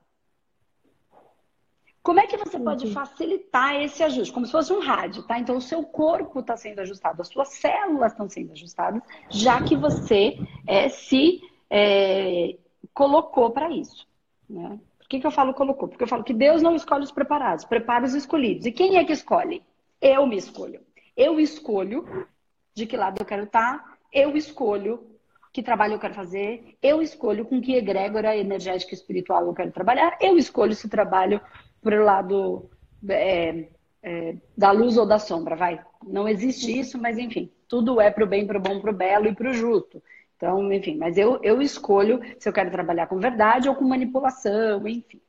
Como 2.03 2.19
é 2.19 2.27
que 2.27 2.35
você 2.35 2.59
pode 2.59 2.91
facilitar 2.91 3.81
esse 3.81 4.03
ajuste? 4.03 4.33
Como 4.33 4.45
se 4.45 4.51
fosse 4.51 4.73
um 4.73 4.81
rádio, 4.81 5.23
tá? 5.23 5.39
Então, 5.39 5.55
o 5.55 5.61
seu 5.61 5.81
corpo 5.83 6.41
está 6.41 6.57
sendo 6.57 6.79
ajustado, 6.79 7.21
as 7.21 7.29
suas 7.29 7.47
células 7.53 8.11
estão 8.11 8.27
sendo 8.27 8.51
ajustadas, 8.51 9.01
já 9.29 9.63
que 9.63 9.73
você 9.77 10.37
é, 10.67 10.89
se 10.89 11.41
é, 11.69 12.57
colocou 12.93 13.51
para 13.51 13.71
isso. 13.71 14.05
Né? 14.49 14.77
Por 14.99 15.07
que, 15.07 15.21
que 15.21 15.25
eu 15.25 15.31
falo 15.31 15.53
colocou? 15.53 15.87
Porque 15.87 16.03
eu 16.03 16.07
falo 16.07 16.25
que 16.25 16.33
Deus 16.33 16.61
não 16.61 16.75
escolhe 16.75 17.05
os 17.05 17.11
preparados, 17.11 17.63
prepara 17.63 18.05
os 18.05 18.13
escolhidos. 18.13 18.65
E 18.65 18.71
quem 18.73 18.97
é 18.97 19.05
que 19.05 19.13
escolhe? 19.13 19.63
Eu 20.01 20.27
me 20.27 20.35
escolho. 20.35 20.81
Eu 21.15 21.39
escolho 21.39 22.27
de 22.75 22.85
que 22.85 22.97
lado 22.97 23.21
eu 23.21 23.25
quero 23.25 23.43
estar, 23.43 23.77
tá, 23.77 23.97
eu 24.11 24.35
escolho 24.35 25.07
que 25.53 25.61
trabalho 25.61 25.93
eu 25.93 25.99
quero 25.99 26.15
fazer, 26.15 26.75
eu 26.81 26.99
escolho 26.99 27.45
com 27.45 27.61
que 27.61 27.75
egrégora 27.75 28.35
energética 28.35 28.91
e 28.91 28.97
espiritual 28.97 29.45
eu 29.45 29.53
quero 29.53 29.71
trabalhar, 29.71 30.17
eu 30.19 30.35
escolho 30.35 30.73
se 30.73 30.89
trabalho 30.89 31.39
para 31.83 32.01
o 32.01 32.05
lado 32.05 32.69
é, 33.09 33.67
é, 34.01 34.35
da 34.57 34.71
luz 34.71 34.97
ou 34.97 35.05
da 35.05 35.19
sombra, 35.19 35.55
vai. 35.55 35.79
Não 36.05 36.27
existe 36.27 36.77
isso, 36.77 36.97
mas 36.97 37.17
enfim, 37.17 37.51
tudo 37.67 37.99
é 37.99 38.09
para 38.09 38.23
o 38.23 38.27
bem, 38.27 38.47
para 38.47 38.57
o 38.57 38.61
bom, 38.61 38.79
para 38.79 38.91
o 38.91 38.95
belo 38.95 39.27
e 39.27 39.35
para 39.35 39.49
o 39.49 39.53
justo. 39.53 40.01
Então, 40.35 40.71
enfim, 40.73 40.97
mas 40.97 41.17
eu, 41.17 41.39
eu 41.41 41.61
escolho 41.61 42.19
se 42.37 42.49
eu 42.49 42.53
quero 42.53 42.71
trabalhar 42.71 43.07
com 43.07 43.17
verdade 43.17 43.69
ou 43.69 43.75
com 43.75 43.85
manipulação, 43.85 44.85
enfim. 44.87 45.21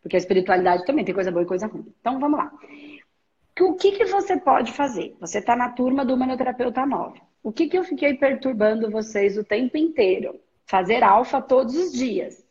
Porque 0.00 0.16
a 0.16 0.18
espiritualidade 0.18 0.84
também 0.84 1.04
tem 1.04 1.14
coisa 1.14 1.30
boa 1.30 1.42
e 1.42 1.46
coisa 1.46 1.66
ruim. 1.66 1.92
Então, 2.00 2.18
vamos 2.18 2.38
lá. 2.38 2.52
O 3.60 3.74
que, 3.74 3.92
que 3.92 4.06
você 4.06 4.38
pode 4.38 4.72
fazer? 4.72 5.14
Você 5.20 5.38
está 5.38 5.54
na 5.54 5.68
turma 5.70 6.04
do 6.04 6.16
Manoterapeuta 6.16 6.86
9. 6.86 7.20
O 7.42 7.52
que, 7.52 7.68
que 7.68 7.76
eu 7.76 7.84
fiquei 7.84 8.14
perturbando 8.14 8.90
vocês 8.90 9.36
o 9.36 9.44
tempo 9.44 9.76
inteiro? 9.76 10.40
Fazer 10.64 11.02
alfa 11.02 11.42
todos 11.42 11.74
os 11.74 11.92
dias. 11.92 12.42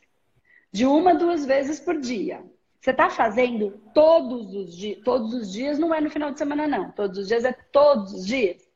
De 0.72 0.86
uma, 0.86 1.16
duas 1.16 1.46
vezes 1.46 1.80
por 1.80 2.00
dia. 2.00 2.44
Você 2.80 2.92
está 2.92 3.10
fazendo 3.10 3.72
todos 3.94 4.54
os 4.54 4.76
dias. 4.76 5.02
Todos 5.04 5.34
os 5.34 5.52
dias 5.52 5.78
não 5.78 5.94
é 5.94 6.00
no 6.00 6.10
final 6.10 6.32
de 6.32 6.38
semana, 6.38 6.66
não. 6.66 6.92
Todos 6.92 7.18
os 7.18 7.28
dias 7.28 7.44
é 7.44 7.52
todos 7.72 8.14
os 8.14 8.26
dias. 8.26 8.70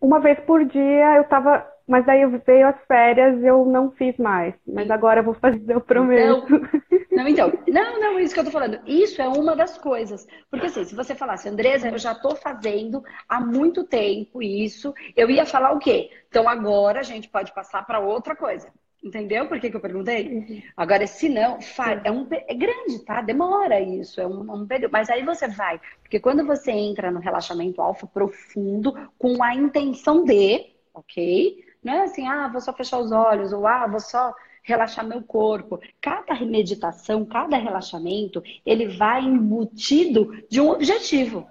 Uma 0.00 0.20
vez 0.20 0.38
por 0.40 0.64
dia 0.64 1.16
eu 1.16 1.22
estava. 1.22 1.66
Mas 1.88 2.04
daí 2.04 2.26
veio 2.26 2.66
as 2.66 2.80
férias 2.86 3.42
eu 3.44 3.64
não 3.64 3.90
fiz 3.92 4.16
mais. 4.18 4.54
Mas 4.66 4.90
agora 4.90 5.20
eu 5.20 5.24
vou 5.24 5.34
fazer, 5.34 5.62
eu 5.68 5.80
prometo. 5.80 6.46
Então, 6.46 6.96
não, 7.12 7.28
então. 7.28 7.52
Não, 7.68 8.00
não, 8.00 8.20
isso 8.20 8.34
que 8.34 8.40
eu 8.40 8.44
tô 8.44 8.50
falando. 8.50 8.80
Isso 8.86 9.20
é 9.22 9.28
uma 9.28 9.56
das 9.56 9.78
coisas. 9.78 10.26
Porque 10.50 10.66
assim, 10.66 10.84
se 10.84 10.94
você 10.94 11.14
falasse, 11.14 11.48
Andresa, 11.48 11.88
eu 11.88 11.98
já 11.98 12.14
tô 12.14 12.36
fazendo 12.36 13.02
há 13.28 13.40
muito 13.40 13.84
tempo 13.84 14.42
isso, 14.42 14.92
eu 15.16 15.30
ia 15.30 15.46
falar 15.46 15.72
o 15.72 15.78
quê? 15.78 16.10
Então 16.28 16.48
agora 16.48 17.00
a 17.00 17.04
gente 17.04 17.28
pode 17.28 17.52
passar 17.52 17.86
para 17.86 18.00
outra 18.00 18.36
coisa. 18.36 18.72
Entendeu 19.02 19.46
por 19.46 19.60
que, 19.60 19.70
que 19.70 19.76
eu 19.76 19.80
perguntei? 19.80 20.28
Uhum. 20.28 20.62
Agora, 20.76 21.06
se 21.06 21.28
não, 21.28 21.58
é, 22.04 22.10
um, 22.10 22.26
é 22.30 22.54
grande, 22.54 22.98
tá? 23.04 23.20
Demora 23.20 23.80
isso, 23.80 24.20
é 24.20 24.26
um, 24.26 24.52
um, 24.52 24.66
período. 24.66 24.90
Mas 24.90 25.08
aí 25.10 25.24
você 25.24 25.46
vai. 25.46 25.80
Porque 26.02 26.18
quando 26.18 26.44
você 26.44 26.72
entra 26.72 27.10
no 27.10 27.20
relaxamento 27.20 27.80
alfa 27.80 28.06
profundo, 28.06 28.92
com 29.18 29.42
a 29.42 29.54
intenção 29.54 30.24
de, 30.24 30.72
ok? 30.92 31.64
Não 31.84 31.92
é 31.92 32.02
assim, 32.02 32.26
ah, 32.26 32.48
vou 32.48 32.60
só 32.60 32.72
fechar 32.72 32.98
os 32.98 33.12
olhos, 33.12 33.52
ou 33.52 33.66
ah, 33.66 33.86
vou 33.86 34.00
só 34.00 34.34
relaxar 34.66 35.06
meu 35.06 35.22
corpo. 35.22 35.78
Cada 36.00 36.34
meditação, 36.44 37.24
cada 37.24 37.56
relaxamento, 37.56 38.42
ele 38.64 38.88
vai 38.88 39.22
embutido 39.22 40.44
de 40.50 40.60
um 40.60 40.70
objetivo. 40.70 41.46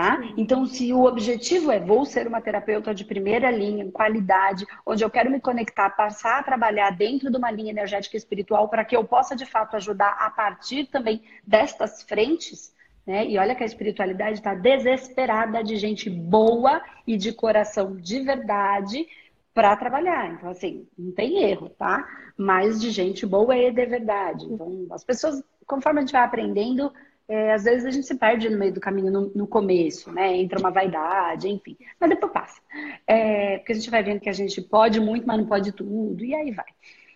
Tá? 0.00 0.18
Então, 0.34 0.64
se 0.64 0.94
o 0.94 1.04
objetivo 1.04 1.70
é 1.70 1.78
vou 1.78 2.06
ser 2.06 2.26
uma 2.26 2.40
terapeuta 2.40 2.94
de 2.94 3.04
primeira 3.04 3.50
linha, 3.50 3.92
qualidade, 3.92 4.64
onde 4.86 5.04
eu 5.04 5.10
quero 5.10 5.30
me 5.30 5.38
conectar, 5.38 5.90
passar 5.90 6.38
a 6.38 6.42
trabalhar 6.42 6.88
dentro 6.88 7.30
de 7.30 7.36
uma 7.36 7.50
linha 7.50 7.68
energética 7.68 8.16
espiritual 8.16 8.66
para 8.70 8.82
que 8.82 8.96
eu 8.96 9.04
possa 9.04 9.36
de 9.36 9.44
fato 9.44 9.76
ajudar 9.76 10.16
a 10.18 10.30
partir 10.30 10.86
também 10.86 11.22
destas 11.46 12.02
frentes, 12.02 12.74
né? 13.06 13.26
E 13.26 13.36
olha 13.36 13.54
que 13.54 13.62
a 13.62 13.66
espiritualidade 13.66 14.38
está 14.38 14.54
desesperada 14.54 15.62
de 15.62 15.76
gente 15.76 16.08
boa 16.08 16.82
e 17.06 17.18
de 17.18 17.30
coração 17.30 17.94
de 17.94 18.20
verdade 18.20 19.06
para 19.52 19.76
trabalhar. 19.76 20.32
Então, 20.32 20.48
assim, 20.48 20.88
não 20.98 21.12
tem 21.12 21.42
erro, 21.42 21.68
tá? 21.68 22.08
Mas 22.38 22.80
de 22.80 22.90
gente 22.90 23.26
boa 23.26 23.54
e 23.54 23.70
de 23.70 23.84
verdade. 23.84 24.46
Então, 24.46 24.86
as 24.92 25.04
pessoas, 25.04 25.44
conforme 25.66 25.98
a 25.98 26.02
gente 26.02 26.12
vai 26.12 26.22
aprendendo, 26.22 26.90
é, 27.30 27.52
às 27.52 27.62
vezes 27.62 27.84
a 27.86 27.90
gente 27.90 28.06
se 28.08 28.16
perde 28.16 28.50
no 28.50 28.58
meio 28.58 28.72
do 28.72 28.80
caminho 28.80 29.12
no, 29.12 29.30
no, 29.32 29.46
começo, 29.46 30.10
né? 30.10 30.36
Entra 30.36 30.58
uma 30.58 30.72
vaidade, 30.72 31.48
enfim. 31.48 31.76
Mas 32.00 32.10
depois 32.10 32.32
passa. 32.32 32.60
É, 33.06 33.58
porque 33.58 33.70
a 33.70 33.74
gente 33.76 33.88
vai 33.88 34.02
vendo 34.02 34.18
que 34.18 34.28
a 34.28 34.32
gente 34.32 34.60
pode 34.60 34.98
muito, 34.98 35.24
mas 35.24 35.38
não 35.38 35.46
pode 35.46 35.70
tudo, 35.70 36.24
e 36.24 36.34
aí 36.34 36.50
vai. 36.50 36.66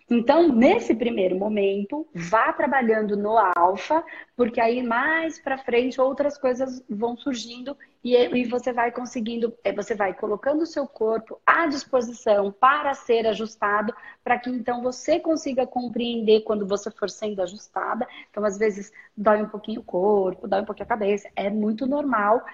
Então, 0.09 0.49
nesse 0.49 0.93
primeiro 0.93 1.35
momento, 1.35 2.07
vá 2.13 2.53
trabalhando 2.53 3.17
no 3.17 3.37
alfa, 3.55 4.03
porque 4.35 4.61
aí 4.61 4.83
mais 4.83 5.39
para 5.39 5.57
frente 5.57 5.99
outras 5.99 6.37
coisas 6.37 6.83
vão 6.87 7.17
surgindo 7.17 7.75
e, 8.05 8.15
e 8.15 8.45
você 8.45 8.71
vai 8.71 8.91
conseguindo, 8.91 9.51
é, 9.63 9.73
você 9.73 9.95
vai 9.95 10.13
colocando 10.13 10.61
o 10.61 10.67
seu 10.67 10.85
corpo 10.85 11.41
à 11.43 11.65
disposição 11.65 12.51
para 12.51 12.93
ser 12.93 13.25
ajustado, 13.25 13.91
para 14.23 14.37
que 14.37 14.47
então 14.47 14.83
você 14.83 15.19
consiga 15.19 15.65
compreender 15.65 16.41
quando 16.41 16.67
você 16.67 16.91
for 16.91 17.09
sendo 17.09 17.41
ajustada. 17.41 18.07
Então, 18.29 18.45
às 18.45 18.59
vezes, 18.59 18.93
dói 19.17 19.41
um 19.41 19.49
pouquinho 19.49 19.81
o 19.81 19.83
corpo, 19.83 20.47
dói 20.47 20.61
um 20.61 20.65
pouquinho 20.65 20.85
a 20.85 20.89
cabeça. 20.89 21.27
É 21.35 21.49
muito 21.49 21.87
normal, 21.87 22.45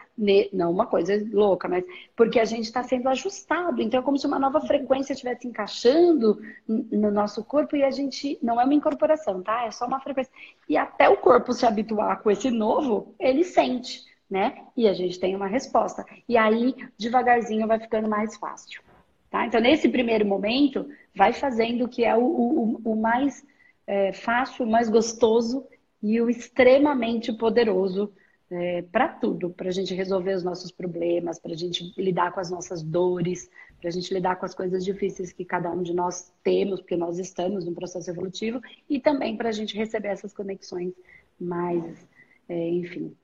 não 0.54 0.72
uma 0.72 0.86
coisa 0.86 1.22
louca, 1.34 1.68
mas 1.68 1.84
porque 2.16 2.40
a 2.40 2.46
gente 2.46 2.64
está 2.64 2.82
sendo 2.82 3.10
ajustado. 3.10 3.82
Então, 3.82 4.00
é 4.00 4.04
como 4.04 4.18
se 4.18 4.26
uma 4.26 4.40
nova 4.40 4.62
frequência 4.62 5.12
estivesse 5.12 5.50
encaixando 5.50 6.40
no 6.66 7.12
nosso 7.42 7.44
corpo 7.44 7.76
e 7.76 7.84
a 7.84 7.92
gente. 7.92 8.38
Não 8.42 8.60
é 8.60 8.64
uma 8.64 8.74
incorporação, 8.74 9.42
tá? 9.42 9.66
É 9.66 9.72
só 9.72 9.86
uma 9.86 10.00
frequência. 10.00 10.32
E 10.70 10.78
até 10.78 11.10
o 11.10 11.18
corpo 11.18 11.54
se 11.54 11.66
habituar 11.66 12.22
com 12.22 12.32
esse 12.32 12.50
novo, 12.50 13.14
ele 13.20 13.44
sente 13.44 14.10
né? 14.32 14.64
E 14.78 14.88
a 14.88 14.94
gente 14.94 15.20
tem 15.20 15.36
uma 15.36 15.48
resposta. 15.48 16.06
E 16.28 16.38
aí, 16.38 16.74
devagarzinho, 16.98 17.68
vai 17.68 17.78
ficando 17.78 18.08
mais 18.08 18.38
fácil. 18.38 18.82
Tá? 19.30 19.46
Então, 19.46 19.60
nesse 19.60 19.90
primeiro 19.90 20.26
momento, 20.26 20.88
vai 21.14 21.34
fazendo 21.34 21.84
o 21.84 21.90
que 21.90 22.06
é 22.06 22.16
o, 22.16 22.24
o, 22.24 22.82
o 22.86 22.96
mais 22.96 23.46
é, 23.86 24.14
fácil, 24.14 24.66
o 24.66 24.72
mais 24.72 24.88
gostoso 24.88 25.68
e 26.02 26.22
o 26.22 26.30
extremamente 26.30 27.34
poderoso 27.34 28.14
é, 28.52 28.82
para 28.82 29.08
tudo, 29.08 29.50
para 29.50 29.70
a 29.70 29.72
gente 29.72 29.94
resolver 29.94 30.34
os 30.34 30.44
nossos 30.44 30.72
problemas, 30.72 31.40
para 31.40 31.54
a 31.54 31.56
gente 31.56 31.94
lidar 31.98 32.34
com 32.34 32.42
as 32.42 32.52
nossas 32.52 32.84
dores, 32.84 33.50
para 33.80 33.88
a 33.88 33.92
gente 33.92 34.14
lidar 34.14 34.36
com 34.36 34.46
as 34.46 34.54
coisas 34.54 34.84
difíceis 34.84 35.32
que 35.32 35.46
cada 35.46 35.72
um 35.72 35.82
de 35.82 35.94
nós 35.94 36.34
temos, 36.44 36.82
porque 36.82 36.98
nós 36.98 37.18
estamos 37.18 37.66
no 37.66 37.74
processo 37.74 38.10
evolutivo, 38.10 38.60
e 38.90 39.00
também 39.00 39.38
para 39.38 39.50
a 39.50 39.54
gente 39.54 39.78
receber 39.78 40.10
essas 40.10 40.34
conexões 40.34 40.94
mais, 41.40 42.06
é, 42.50 42.70
enfim, 42.70 43.16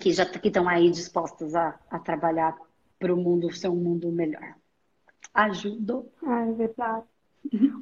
que 0.00 0.10
já 0.10 0.24
que 0.24 0.48
estão 0.48 0.66
aí 0.66 0.90
dispostas 0.90 1.54
a, 1.54 1.78
a 1.90 1.98
trabalhar 1.98 2.56
para 2.98 3.14
o 3.14 3.16
mundo 3.16 3.52
ser 3.52 3.68
um 3.68 3.76
mundo 3.76 4.10
melhor. 4.10 4.54
Ajudou? 5.34 6.10
Ah, 6.24 6.46
é 6.46 6.52
verdade. 6.52 7.04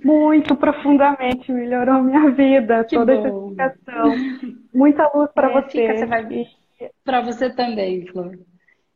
Muito 0.04 0.56
profundamente 0.56 1.50
melhorou 1.50 2.02
minha 2.02 2.30
vida, 2.32 2.84
que 2.84 2.96
toda 2.96 3.14
bom. 3.14 3.54
essa 3.56 3.76
explicação. 3.76 4.14
Muita 4.74 5.10
luz 5.14 5.30
para 5.32 5.50
é, 5.50 5.62
você. 5.62 5.70
Fica, 5.70 5.96
você 5.96 6.06
vai... 6.06 6.46
Para 7.04 7.20
você 7.20 7.50
também, 7.50 8.06
Flor. 8.06 8.38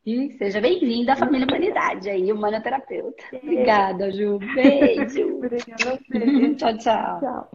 E 0.05 0.31
seja 0.37 0.59
bem-vinda 0.61 1.13
à 1.13 1.15
família 1.15 1.45
Humanidade 1.45 2.09
aí, 2.09 2.31
humanoterapeuta. 2.31 3.23
É. 3.31 3.37
Obrigada, 3.37 4.11
Ju. 4.11 4.39
Beijo. 4.55 5.35
Obrigada 5.37 5.99
tchau, 6.57 6.77
tchau, 6.77 7.19
tchau. 7.19 7.51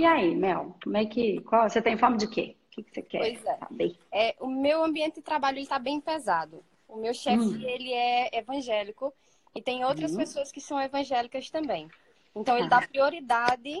E 0.00 0.04
aí, 0.04 0.34
Mel, 0.34 0.76
como 0.82 0.96
é 0.96 1.06
que. 1.06 1.40
Qual, 1.42 1.68
você 1.68 1.80
tem 1.80 1.96
fome 1.96 2.18
de 2.18 2.28
quê? 2.28 2.56
O 2.66 2.70
que, 2.70 2.82
que 2.82 2.90
você 2.92 3.02
quer 3.02 3.18
pois 3.20 3.44
é. 3.46 3.56
saber? 3.56 3.96
É, 4.12 4.36
o 4.40 4.46
meu 4.46 4.84
ambiente 4.84 5.16
de 5.16 5.22
trabalho 5.22 5.58
está 5.58 5.78
bem 5.78 6.00
pesado. 6.00 6.62
O 6.88 6.96
meu 6.96 7.14
chefe, 7.14 7.38
hum. 7.38 7.62
ele 7.62 7.92
é 7.92 8.38
evangélico 8.38 9.12
e 9.54 9.62
tem 9.62 9.84
outras 9.84 10.12
hum. 10.12 10.18
pessoas 10.18 10.52
que 10.52 10.60
são 10.60 10.78
evangélicas 10.80 11.48
também. 11.48 11.88
Então, 12.34 12.56
ele 12.56 12.66
ah. 12.66 12.80
dá 12.80 12.82
prioridade 12.82 13.74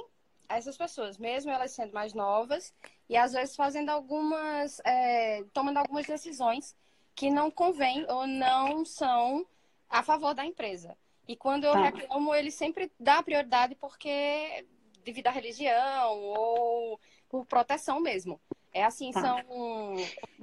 essas 0.48 0.76
pessoas, 0.76 1.18
mesmo 1.18 1.50
elas 1.50 1.72
sendo 1.72 1.92
mais 1.92 2.14
novas 2.14 2.72
e 3.08 3.16
às 3.16 3.32
vezes 3.32 3.56
fazendo 3.56 3.90
algumas, 3.90 4.80
é, 4.84 5.44
tomando 5.52 5.78
algumas 5.78 6.06
decisões 6.06 6.74
que 7.14 7.30
não 7.30 7.50
convém 7.50 8.04
ou 8.08 8.26
não 8.26 8.84
são 8.84 9.46
a 9.88 10.02
favor 10.02 10.34
da 10.34 10.44
empresa. 10.44 10.96
E 11.26 11.34
quando 11.36 11.64
eu 11.64 11.72
tá. 11.72 11.84
reclamo, 11.84 12.34
ele 12.34 12.50
sempre 12.50 12.90
dá 12.98 13.22
prioridade 13.22 13.74
porque 13.74 14.64
devido 15.04 15.26
à 15.28 15.30
religião 15.30 16.20
ou 16.20 17.00
por 17.28 17.46
proteção 17.46 18.00
mesmo. 18.00 18.40
É 18.72 18.84
assim, 18.84 19.10
tá. 19.10 19.20
são 19.20 19.94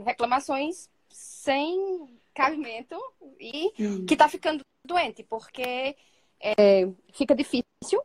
reclamações 0.06 0.90
sem 1.10 2.08
cabimento 2.34 3.00
e 3.40 3.72
hum. 3.80 4.06
que 4.06 4.14
está 4.14 4.28
ficando 4.28 4.64
doente, 4.84 5.24
porque 5.24 5.96
é, 6.40 6.90
fica 7.14 7.36
difícil 7.36 8.02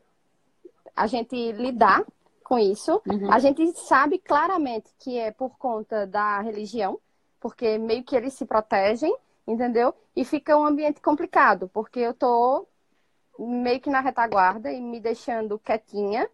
a 0.99 1.07
gente 1.07 1.53
lidar 1.53 2.05
com 2.43 2.59
isso. 2.59 3.01
Uhum. 3.07 3.33
A 3.33 3.39
gente 3.39 3.73
sabe 3.79 4.19
claramente 4.19 4.91
que 4.99 5.17
é 5.19 5.31
por 5.31 5.57
conta 5.59 6.07
da 6.07 6.41
religião, 6.41 6.99
porque 7.39 7.79
meio 7.79 8.03
que 8.03 8.17
eles 8.17 8.35
se 8.35 8.45
protegem, 8.45 9.15
entendeu? 9.47 9.95
E 10.17 10.25
fica 10.25 10.57
um 10.57 10.65
ambiente 10.65 11.01
complicado, 11.01 11.71
porque 11.73 12.01
eu 12.01 12.15
tô 12.15 12.67
meio 13.39 13.81
que 13.81 13.91
na 13.91 14.01
retaguarda 14.01 14.73
e 14.73 14.81
me 14.81 14.99
deixando 14.99 15.59
quietinha 15.59 16.29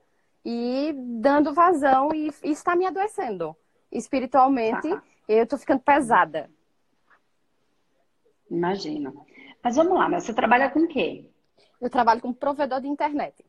e 0.45 0.95
dando 0.97 1.53
vazão 1.53 2.09
e 2.15 2.31
está 2.43 2.75
me 2.75 2.87
adoecendo. 2.87 3.55
Espiritualmente, 3.93 4.89
tá. 4.89 5.03
eu 5.29 5.47
tô 5.47 5.59
ficando 5.59 5.81
pesada. 5.81 6.51
Imagina. 8.51 9.13
Mas 9.63 9.77
vamos 9.77 9.95
lá, 9.95 10.09
mas 10.09 10.25
você 10.25 10.33
trabalha 10.33 10.71
com 10.71 10.81
o 10.81 10.89
quê? 10.89 11.29
Eu 11.81 11.91
trabalho 11.91 12.21
como 12.21 12.35
provedor 12.35 12.81
de 12.81 12.89
internet. 12.89 13.45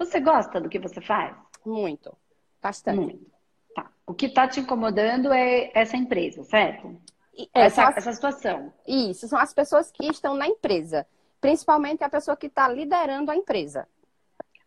Você 0.00 0.18
gosta 0.18 0.58
do 0.58 0.70
que 0.70 0.78
você 0.78 0.98
faz? 0.98 1.36
Muito. 1.64 2.16
Bastante. 2.62 2.98
Muito. 2.98 3.30
Tá. 3.74 3.90
O 4.06 4.14
que 4.14 4.26
está 4.26 4.48
te 4.48 4.58
incomodando 4.58 5.30
é 5.30 5.70
essa 5.74 5.94
empresa, 5.94 6.42
certo? 6.42 6.98
É, 7.36 7.66
essa, 7.66 7.86
as... 7.86 7.98
essa 7.98 8.12
situação. 8.14 8.72
Isso, 8.88 9.28
são 9.28 9.38
as 9.38 9.52
pessoas 9.52 9.90
que 9.90 10.06
estão 10.06 10.34
na 10.34 10.48
empresa. 10.48 11.06
Principalmente 11.38 12.02
a 12.02 12.08
pessoa 12.08 12.34
que 12.34 12.46
está 12.46 12.66
liderando 12.66 13.30
a 13.30 13.36
empresa. 13.36 13.86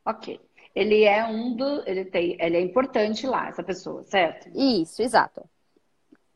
Ok. 0.06 0.40
Ele 0.75 1.04
é 1.04 1.25
um 1.25 1.56
do. 1.56 1.84
Ele, 1.88 2.06
tem, 2.06 2.38
ele 2.40 2.58
é 2.58 2.62
importante 2.62 3.25
lá, 3.25 3.48
essa 3.48 3.63
pessoa, 3.63 4.04
certo? 4.04 4.50
Isso, 4.56 5.02
exato. 5.02 5.44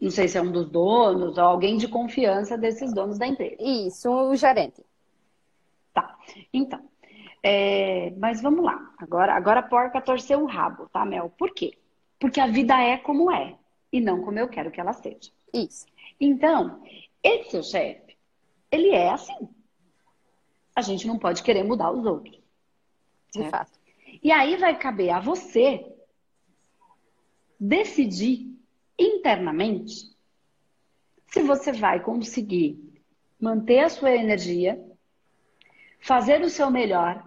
Não 0.01 0.09
sei 0.09 0.27
se 0.27 0.39
é 0.39 0.41
um 0.41 0.51
dos 0.51 0.69
donos 0.69 1.37
ou 1.37 1.43
alguém 1.43 1.77
de 1.77 1.87
confiança 1.87 2.57
desses 2.57 2.91
donos 2.93 3.19
da 3.19 3.27
empresa. 3.27 3.57
Isso, 3.59 4.09
o 4.09 4.35
gerente. 4.35 4.83
Tá. 5.93 6.17
Então. 6.51 6.86
É, 7.49 8.11
mas 8.17 8.41
vamos 8.41 8.65
lá. 8.65 8.93
Agora, 8.97 9.33
agora 9.33 9.61
a 9.61 9.63
porca 9.63 10.01
torceu 10.01 10.43
o 10.43 10.47
rabo, 10.47 10.89
tá, 10.89 11.05
Mel? 11.05 11.29
Por 11.37 11.53
quê? 11.53 11.77
Porque 12.19 12.41
a 12.41 12.47
vida 12.47 12.77
é 12.77 12.97
como 12.97 13.31
é 13.31 13.57
e 13.89 14.01
não 14.01 14.21
como 14.21 14.37
eu 14.37 14.49
quero 14.49 14.69
que 14.69 14.81
ela 14.81 14.91
seja. 14.91 15.31
Isso. 15.53 15.85
Então, 16.19 16.83
esse 17.23 17.51
seu 17.51 17.63
chefe, 17.63 18.17
ele 18.69 18.89
é 18.89 19.11
assim. 19.11 19.47
A 20.75 20.81
gente 20.81 21.07
não 21.07 21.17
pode 21.17 21.41
querer 21.41 21.63
mudar 21.63 21.89
os 21.89 22.05
outros. 22.05 22.35
De 23.31 23.39
certo? 23.39 23.49
fato. 23.49 23.79
E 24.21 24.29
aí 24.29 24.57
vai 24.57 24.77
caber 24.77 25.11
a 25.11 25.21
você 25.21 25.89
decidir 27.57 28.53
internamente 28.99 30.13
se 31.27 31.41
você 31.43 31.71
vai 31.71 32.03
conseguir 32.03 32.77
manter 33.39 33.79
a 33.79 33.89
sua 33.89 34.11
energia, 34.11 34.85
fazer 36.01 36.41
o 36.41 36.49
seu 36.49 36.69
melhor 36.69 37.26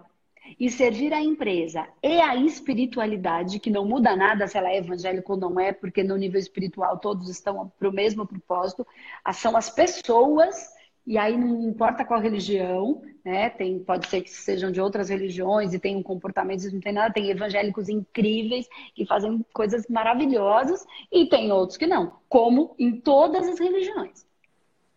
e 0.59 0.69
servir 0.69 1.13
a 1.13 1.21
empresa 1.21 1.87
e 2.01 2.19
a 2.19 2.35
espiritualidade, 2.35 3.59
que 3.59 3.69
não 3.69 3.85
muda 3.85 4.15
nada 4.15 4.47
se 4.47 4.57
ela 4.57 4.69
é 4.69 4.77
evangélica 4.77 5.31
ou 5.31 5.37
não 5.37 5.59
é, 5.59 5.71
porque 5.71 6.03
no 6.03 6.17
nível 6.17 6.39
espiritual 6.39 6.97
todos 6.97 7.29
estão 7.29 7.71
para 7.77 7.89
o 7.89 7.93
mesmo 7.93 8.25
propósito, 8.25 8.85
são 9.33 9.55
as 9.57 9.69
pessoas 9.69 10.71
e 11.05 11.17
aí 11.17 11.35
não 11.35 11.67
importa 11.67 12.05
qual 12.05 12.19
religião, 12.19 13.01
né? 13.25 13.49
Tem, 13.49 13.79
pode 13.79 14.07
ser 14.07 14.21
que 14.21 14.29
sejam 14.29 14.71
de 14.71 14.79
outras 14.79 15.09
religiões 15.09 15.73
e 15.73 15.79
tenham 15.79 16.03
comportamentos, 16.03 16.71
não 16.71 16.79
tem 16.79 16.93
nada, 16.93 17.13
tem 17.13 17.29
evangélicos 17.29 17.89
incríveis 17.89 18.67
que 18.93 19.05
fazem 19.05 19.43
coisas 19.51 19.87
maravilhosas 19.87 20.85
e 21.11 21.25
tem 21.25 21.51
outros 21.51 21.77
que 21.77 21.87
não, 21.87 22.13
como 22.29 22.75
em 22.77 22.99
todas 22.99 23.47
as 23.47 23.59
religiões. 23.59 24.25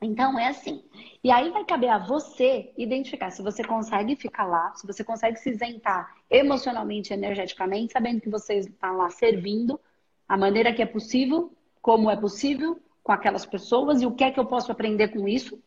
Então 0.01 0.39
é 0.39 0.49
assim. 0.49 0.85
E 1.25 1.31
aí 1.31 1.51
vai 1.51 1.65
caber 1.65 1.89
a 1.89 1.97
você 1.97 2.71
identificar 2.77 3.31
se 3.31 3.43
você 3.43 3.65
consegue 3.65 4.15
ficar 4.15 4.45
lá, 4.45 4.75
se 4.75 4.87
você 4.87 5.03
consegue 5.03 5.39
se 5.39 5.49
isentar 5.49 6.15
emocionalmente, 6.31 7.15
energeticamente, 7.15 7.95
sabendo 7.95 8.21
que 8.21 8.29
você 8.29 8.59
está 8.59 8.93
lá 8.93 9.09
servindo 9.09 9.81
a 10.29 10.37
maneira 10.37 10.71
que 10.71 10.83
é 10.83 10.87
possível, 10.87 11.51
como 11.81 12.11
é 12.11 12.17
possível, 12.17 12.79
com 13.03 13.11
aquelas 13.11 13.47
pessoas 13.47 14.03
e 14.03 14.07
o 14.07 14.13
que 14.13 14.23
é 14.23 14.31
que 14.31 14.39
eu 14.39 14.45
posso 14.45 14.71
aprender 14.71 15.09
com 15.09 15.27
isso, 15.27 15.59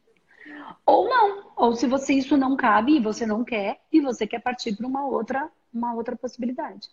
ou 0.86 1.10
não. 1.10 1.52
Ou 1.56 1.74
se 1.74 1.88
você 1.88 2.13
isso 2.13 2.38
não 2.38 2.56
cabe 2.56 2.96
e 2.96 3.00
você 3.00 3.26
não 3.26 3.43
quer 3.43 3.82
e 3.91 4.00
você 4.00 4.28
quer 4.28 4.39
partir 4.39 4.76
para 4.76 4.86
uma 4.86 5.08
outra, 5.08 5.50
uma 5.74 5.91
outra 5.96 6.15
possibilidade. 6.15 6.88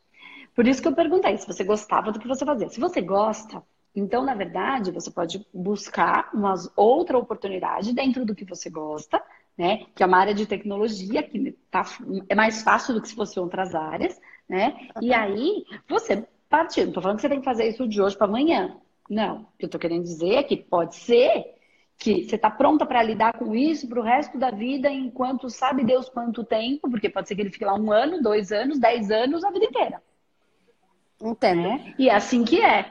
Por 0.55 0.67
isso 0.67 0.81
que 0.81 0.89
eu 0.89 0.95
perguntei 0.95 1.37
se 1.37 1.47
você 1.47 1.65
gostava 1.65 2.11
do 2.11 2.19
que 2.19 2.27
você 2.27 2.47
fazia. 2.47 2.71
Se 2.71 2.81
você 2.81 3.03
gosta, 3.03 3.63
então, 3.95 4.25
na 4.25 4.35
verdade, 4.35 4.91
você 4.91 5.11
pode 5.11 5.47
buscar 5.53 6.31
uma 6.35 6.55
outra 6.77 7.17
oportunidade 7.17 7.93
dentro 7.93 8.25
do 8.25 8.35
que 8.35 8.45
você 8.45 8.69
gosta, 8.69 9.23
né? 9.57 9.87
Que 9.95 10.03
é 10.03 10.07
uma 10.07 10.19
área 10.19 10.35
de 10.35 10.47
tecnologia 10.47 11.23
que 11.23 11.53
tá, 11.71 11.85
é 12.29 12.35
mais 12.35 12.63
fácil 12.63 12.95
do 12.95 13.01
que 13.01 13.09
se 13.09 13.15
fosse 13.15 13.39
outras 13.39 13.75
áreas, 13.75 14.21
né? 14.49 14.89
E 15.01 15.15
aí, 15.15 15.65
você 15.89 16.27
partir. 16.55 16.83
Não 16.83 16.89
estou 16.89 17.03
falando 17.03 17.17
que 17.17 17.23
você 17.23 17.29
tem 17.29 17.41
que 17.41 17.45
fazer 17.45 17.69
isso 17.69 17.89
de 17.89 18.01
hoje 18.01 18.17
para 18.17 18.27
amanhã. 18.27 18.77
Não. 19.11 19.43
O 19.43 19.47
que 19.59 19.65
eu 19.65 19.67
estou 19.67 19.81
querendo 19.81 20.05
dizer 20.05 20.35
é 20.35 20.43
que 20.43 20.57
pode 20.57 20.95
ser 20.95 21.53
que 21.97 22.25
você 22.25 22.37
está 22.37 22.51
pronta 22.51 22.85
para 22.85 23.03
lidar 23.03 23.35
com 23.39 23.55
isso 23.55 23.89
para 23.89 24.01
o 24.01 24.03
resto 24.03 24.37
da 24.39 24.51
vida, 24.51 24.91
enquanto 24.91 25.49
sabe 25.49 25.85
Deus 25.85 26.09
quanto 26.09 26.45
tempo, 26.45 26.91
porque 26.91 27.09
pode 27.09 27.29
ser 27.29 27.35
que 27.35 27.41
ele 27.43 27.51
fique 27.51 27.65
lá 27.65 27.75
um 27.75 27.93
ano, 27.93 28.23
dois 28.23 28.51
anos, 28.51 28.79
dez 28.79 29.11
anos, 29.11 29.45
a 29.45 29.51
vida 29.51 29.65
inteira. 29.65 30.03
Entendo. 31.21 31.63
Né? 31.63 31.95
E 31.99 32.09
é 32.09 32.15
assim 32.15 32.45
que 32.45 32.61
é. 32.61 32.91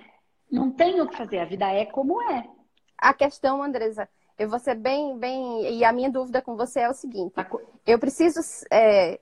Não 0.53 0.69
tem 0.69 1.01
o 1.01 1.07
que 1.07 1.17
fazer, 1.17 1.39
a 1.39 1.45
vida 1.45 1.67
é 1.67 1.83
como 1.83 2.21
é. 2.21 2.47
A 2.95 3.11
questão, 3.11 3.63
Andresa, 3.63 4.07
eu 4.37 4.47
vou 4.47 4.59
ser 4.59 4.75
bem, 4.75 5.17
bem. 5.17 5.79
E 5.79 5.83
a 5.83 5.91
minha 5.91 6.11
dúvida 6.11 6.43
com 6.43 6.55
você 6.55 6.81
é 6.81 6.89
o 6.89 6.93
seguinte: 6.93 7.33
eu 7.87 7.97
preciso. 7.97 8.39
É... 8.71 9.19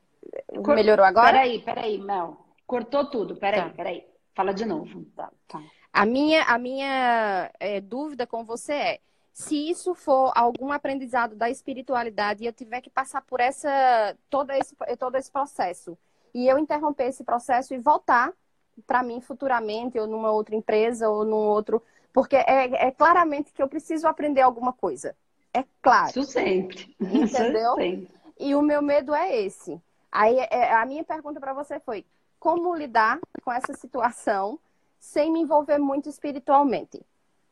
Cor... 0.62 0.76
Melhorou 0.76 1.06
agora? 1.06 1.32
Peraí, 1.32 1.62
peraí, 1.62 1.98
Mel. 1.98 2.38
Cortou 2.67 3.10
tudo. 3.10 3.38
Peraí, 3.38 3.62
tá. 3.62 3.70
peraí. 3.70 4.06
Fala 4.36 4.54
de 4.54 4.65
novo. 4.65 5.06
Tá, 5.15 5.32
tá. 5.48 5.63
A 5.94 6.06
minha, 6.06 6.44
a 6.44 6.58
minha 6.58 7.50
é, 7.62 7.80
dúvida 7.80 8.28
com 8.28 8.44
você 8.44 8.74
é: 8.74 9.00
se 9.32 9.70
isso 9.70 9.96
for 9.96 10.34
algum 10.36 10.70
aprendizado 10.70 11.34
da 11.34 11.50
espiritualidade 11.50 12.44
e 12.44 12.48
eu 12.48 12.54
tiver 12.54 12.82
que 12.82 12.89
passar 12.89 13.22
por 13.22 13.39
essa 13.39 14.17
todo 14.30 14.52
esse, 14.52 14.76
todo 15.00 15.15
esse 15.15 15.32
processo 15.32 15.98
e 16.34 16.46
eu 16.46 16.58
interromper 16.58 17.06
esse 17.06 17.24
processo 17.24 17.74
e 17.74 17.78
voltar 17.78 18.34
para 18.82 19.04
mim 19.04 19.22
futuramente 19.22 20.00
ou 20.00 20.08
numa 20.08 20.32
outra 20.32 20.56
empresa 20.56 21.10
ou 21.10 21.26
num 21.26 21.36
outro 21.36 21.82
porque 22.13 22.36
é, 22.36 22.88
é, 22.88 22.91
claramente 22.91 23.54
que 23.54 23.62
eu 23.62 23.67
preciso 23.67 24.08
aprender 24.08 24.41
alguma 24.41 24.74
coisa 24.74 25.15
é 25.54 25.63
claro 25.82 26.10
isso 26.10 26.24
sempre 26.24 26.96
entendeu 27.00 27.72
isso 27.72 27.76
sempre. 27.76 28.10
e 28.39 28.56
o 28.56 28.62
meu 28.62 28.82
medo 28.82 29.13
é 29.13 29.41
esse 29.41 29.80
aí 30.12 30.38
é, 30.39 30.74
a 30.74 30.86
minha 30.86 31.04
pergunta 31.04 31.39
para 31.39 31.54
você 31.54 31.80
foi 31.80 32.06
como 32.39 32.76
lidar 32.76 33.20
com 33.44 33.52
essa 33.52 33.74
situação 33.74 34.60
sem 35.00 35.32
me 35.32 35.41
envolver 35.41 35.78
muito 35.78 36.10
espiritualmente 36.10 37.02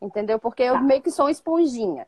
entendeu? 0.01 0.39
Porque 0.39 0.63
eu 0.63 0.73
tá. 0.73 0.81
meio 0.81 1.01
que 1.01 1.11
sou 1.11 1.25
uma 1.25 1.31
esponjinha. 1.31 2.07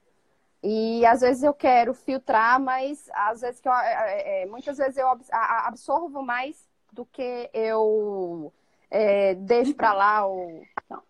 E 0.64 1.06
às 1.06 1.22
vezes 1.22 1.42
eu 1.42 1.54
quero 1.54 1.94
filtrar, 1.94 2.60
mas 2.60 3.10
às 3.14 3.42
vezes 3.42 3.60
que 3.60 3.68
eu, 3.68 3.74
é, 3.74 3.94
é, 3.94 4.44
é 4.44 4.46
muitas 4.46 4.78
vezes 4.78 4.98
eu 4.98 5.08
absorvo 5.32 6.22
mais 6.22 6.70
do 6.92 7.04
que 7.06 7.50
eu 7.54 8.54
é, 8.92 9.34
deixo 9.36 9.74
para 9.74 9.94
lá. 9.94 10.26
Ou... 10.26 10.62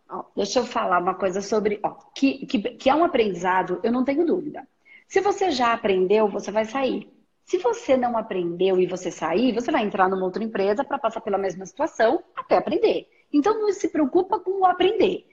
Ó, 0.07 0.23
deixa 0.35 0.59
eu 0.59 0.65
falar 0.65 1.01
uma 1.01 1.15
coisa 1.15 1.41
sobre. 1.41 1.79
Ó, 1.83 1.89
que, 2.15 2.45
que, 2.45 2.59
que 2.59 2.89
é 2.89 2.95
um 2.95 3.03
aprendizado, 3.03 3.79
eu 3.83 3.91
não 3.91 4.05
tenho 4.05 4.25
dúvida. 4.25 4.67
Se 5.07 5.19
você 5.19 5.51
já 5.51 5.73
aprendeu, 5.73 6.29
você 6.29 6.51
vai 6.51 6.65
sair. 6.65 7.11
Se 7.43 7.57
você 7.57 7.97
não 7.97 8.17
aprendeu 8.17 8.79
e 8.79 8.85
você 8.85 9.11
sair, 9.11 9.51
você 9.51 9.71
vai 9.71 9.83
entrar 9.83 10.07
numa 10.07 10.23
outra 10.23 10.43
empresa 10.43 10.85
para 10.85 10.99
passar 10.99 11.19
pela 11.19 11.37
mesma 11.37 11.65
situação 11.65 12.23
até 12.35 12.55
aprender. 12.55 13.09
Então 13.33 13.59
não 13.59 13.73
se 13.73 13.89
preocupa 13.89 14.39
com 14.39 14.61
o 14.61 14.65
aprender. 14.65 15.27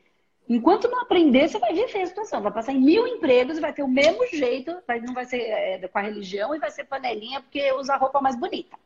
Enquanto 0.48 0.88
não 0.88 1.02
aprender, 1.02 1.46
você 1.46 1.58
vai 1.58 1.74
viver 1.74 2.00
a 2.00 2.06
situação. 2.06 2.40
Vai 2.40 2.50
passar 2.50 2.72
em 2.72 2.80
mil 2.80 3.06
empregos, 3.06 3.58
vai 3.58 3.72
ter 3.72 3.82
o 3.82 3.88
mesmo 3.88 4.26
jeito, 4.28 4.74
vai, 4.86 4.98
não 5.00 5.12
vai 5.12 5.26
ser 5.26 5.42
é, 5.42 5.86
com 5.86 5.98
a 5.98 6.02
religião 6.02 6.54
e 6.54 6.58
vai 6.58 6.70
ser 6.70 6.84
panelinha 6.84 7.40
porque 7.40 7.70
usa 7.72 7.96
roupa 7.96 8.20
mais 8.20 8.34
bonita. 8.34 8.76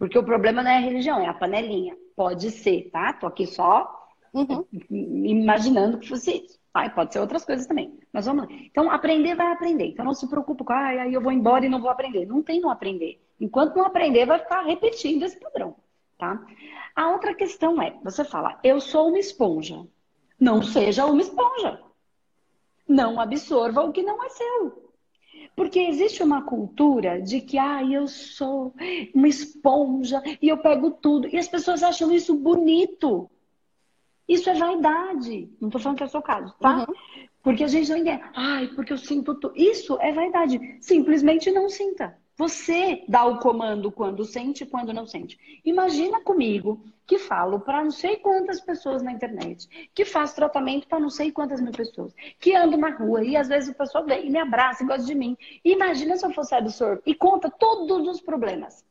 Porque 0.00 0.18
o 0.18 0.24
problema 0.24 0.62
não 0.62 0.70
é 0.70 0.78
a 0.78 0.80
religião, 0.80 1.20
é 1.20 1.28
a 1.28 1.34
panelinha. 1.34 1.94
Pode 2.16 2.50
ser, 2.50 2.88
tá? 2.90 3.12
Tô 3.12 3.26
aqui 3.26 3.46
só 3.46 4.08
uhum. 4.32 4.64
imaginando 4.90 5.98
que 5.98 6.08
fosse 6.08 6.38
isso. 6.38 6.58
Tá? 6.72 6.88
pode 6.88 7.12
ser 7.12 7.20
outras 7.20 7.44
coisas 7.44 7.66
também. 7.66 7.98
Mas 8.10 8.24
vamos 8.24 8.46
lá. 8.46 8.52
Então, 8.64 8.90
aprender 8.90 9.34
vai 9.34 9.52
aprender. 9.52 9.88
Então, 9.88 10.02
não 10.06 10.14
se 10.14 10.26
preocupe 10.26 10.64
com, 10.64 10.72
ah, 10.72 10.86
aí 10.86 11.12
eu 11.12 11.20
vou 11.20 11.30
embora 11.30 11.66
e 11.66 11.68
não 11.68 11.82
vou 11.82 11.90
aprender. 11.90 12.24
Não 12.24 12.42
tem 12.42 12.62
não 12.62 12.70
aprender. 12.70 13.22
Enquanto 13.38 13.76
não 13.76 13.84
aprender, 13.84 14.24
vai 14.24 14.38
ficar 14.38 14.62
repetindo 14.62 15.22
esse 15.22 15.38
padrão, 15.38 15.76
tá? 16.18 16.46
A 16.96 17.10
outra 17.10 17.34
questão 17.34 17.80
é, 17.82 17.94
você 18.02 18.24
fala, 18.24 18.58
eu 18.64 18.80
sou 18.80 19.08
uma 19.08 19.18
esponja. 19.18 19.86
Não 20.40 20.62
seja 20.62 21.04
uma 21.04 21.20
esponja. 21.20 21.78
Não 22.88 23.20
absorva 23.20 23.82
o 23.82 23.92
que 23.92 24.02
não 24.02 24.24
é 24.24 24.30
seu. 24.30 24.89
Porque 25.56 25.78
existe 25.78 26.22
uma 26.22 26.42
cultura 26.42 27.20
de 27.20 27.40
que, 27.40 27.58
ah, 27.58 27.82
eu 27.84 28.06
sou 28.06 28.74
uma 29.14 29.28
esponja 29.28 30.22
e 30.40 30.48
eu 30.48 30.58
pego 30.58 30.90
tudo. 30.90 31.28
E 31.28 31.36
as 31.36 31.48
pessoas 31.48 31.82
acham 31.82 32.10
isso 32.12 32.34
bonito. 32.34 33.30
Isso 34.28 34.48
é 34.48 34.54
vaidade. 34.54 35.50
Não 35.60 35.68
estou 35.68 35.80
falando 35.80 35.98
que 35.98 36.04
é 36.04 36.06
o 36.06 36.10
seu 36.10 36.22
caso, 36.22 36.54
tá? 36.60 36.86
Uhum. 36.88 36.94
Porque 37.42 37.64
a 37.64 37.68
gente 37.68 37.90
não 37.90 37.96
entende. 37.96 38.22
Ai, 38.34 38.68
porque 38.68 38.92
eu 38.92 38.98
sinto 38.98 39.34
tudo. 39.34 39.52
Isso 39.56 39.98
é 40.00 40.12
vaidade. 40.12 40.78
Simplesmente 40.80 41.50
não 41.50 41.68
sinta. 41.68 42.16
Você 42.40 43.04
dá 43.06 43.26
o 43.26 43.38
comando 43.38 43.92
quando 43.92 44.24
sente 44.24 44.64
e 44.64 44.66
quando 44.66 44.94
não 44.94 45.06
sente. 45.06 45.38
Imagina 45.62 46.22
comigo 46.22 46.82
que 47.06 47.18
falo 47.18 47.60
para 47.60 47.84
não 47.84 47.90
sei 47.90 48.16
quantas 48.16 48.62
pessoas 48.62 49.02
na 49.02 49.12
internet, 49.12 49.90
que 49.94 50.06
faço 50.06 50.36
tratamento 50.36 50.88
para 50.88 50.98
não 50.98 51.10
sei 51.10 51.30
quantas 51.30 51.60
mil 51.60 51.70
pessoas, 51.70 52.14
que 52.38 52.56
ando 52.56 52.78
na 52.78 52.96
rua 52.96 53.22
e 53.22 53.36
às 53.36 53.46
vezes 53.46 53.68
a 53.68 53.74
pessoa 53.74 54.06
vem 54.06 54.26
e 54.26 54.30
me 54.30 54.38
abraça 54.38 54.82
e 54.82 54.86
gosta 54.86 55.04
de 55.04 55.14
mim. 55.14 55.36
Imagina 55.62 56.16
se 56.16 56.24
eu 56.24 56.32
fosse 56.32 56.54
absorver 56.54 57.02
e 57.04 57.14
conta 57.14 57.50
todos 57.50 58.08
os 58.08 58.22
problemas. 58.22 58.82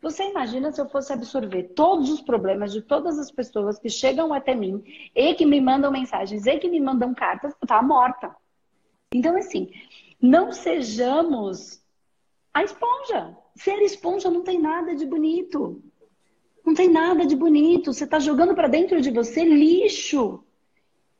Você 0.00 0.30
imagina 0.30 0.72
se 0.72 0.80
eu 0.80 0.88
fosse 0.88 1.12
absorver 1.12 1.74
todos 1.74 2.08
os 2.08 2.22
problemas 2.22 2.72
de 2.72 2.80
todas 2.80 3.18
as 3.18 3.30
pessoas 3.30 3.78
que 3.78 3.90
chegam 3.90 4.32
até 4.32 4.54
mim 4.54 4.82
e 5.14 5.34
que 5.34 5.44
me 5.44 5.60
mandam 5.60 5.92
mensagens 5.92 6.46
e 6.46 6.58
que 6.58 6.70
me 6.70 6.80
mandam 6.80 7.12
cartas, 7.12 7.54
tá 7.66 7.82
morta. 7.82 8.34
Então, 9.12 9.36
assim, 9.36 9.70
não 10.22 10.52
sejamos 10.52 11.83
a 12.54 12.62
esponja. 12.62 13.36
Ser 13.56 13.82
esponja 13.82 14.30
não 14.30 14.42
tem 14.42 14.60
nada 14.60 14.94
de 14.94 15.04
bonito. 15.04 15.82
Não 16.64 16.72
tem 16.72 16.88
nada 16.88 17.26
de 17.26 17.34
bonito. 17.36 17.92
Você 17.92 18.04
está 18.04 18.20
jogando 18.20 18.54
para 18.54 18.68
dentro 18.68 19.00
de 19.00 19.10
você 19.10 19.44
lixo. 19.44 20.42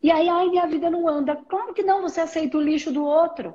E 0.01 0.11
aí, 0.11 0.29
ai, 0.29 0.49
minha 0.49 0.67
vida 0.67 0.89
não 0.89 1.09
anda. 1.09 1.37
Claro 1.37 1.75
que 1.75 1.83
não, 1.83 2.03
você 2.03 2.21
aceita 2.21 2.57
o 2.57 2.63
lixo 2.63 2.93
do 2.93 3.05
outro. 3.05 3.55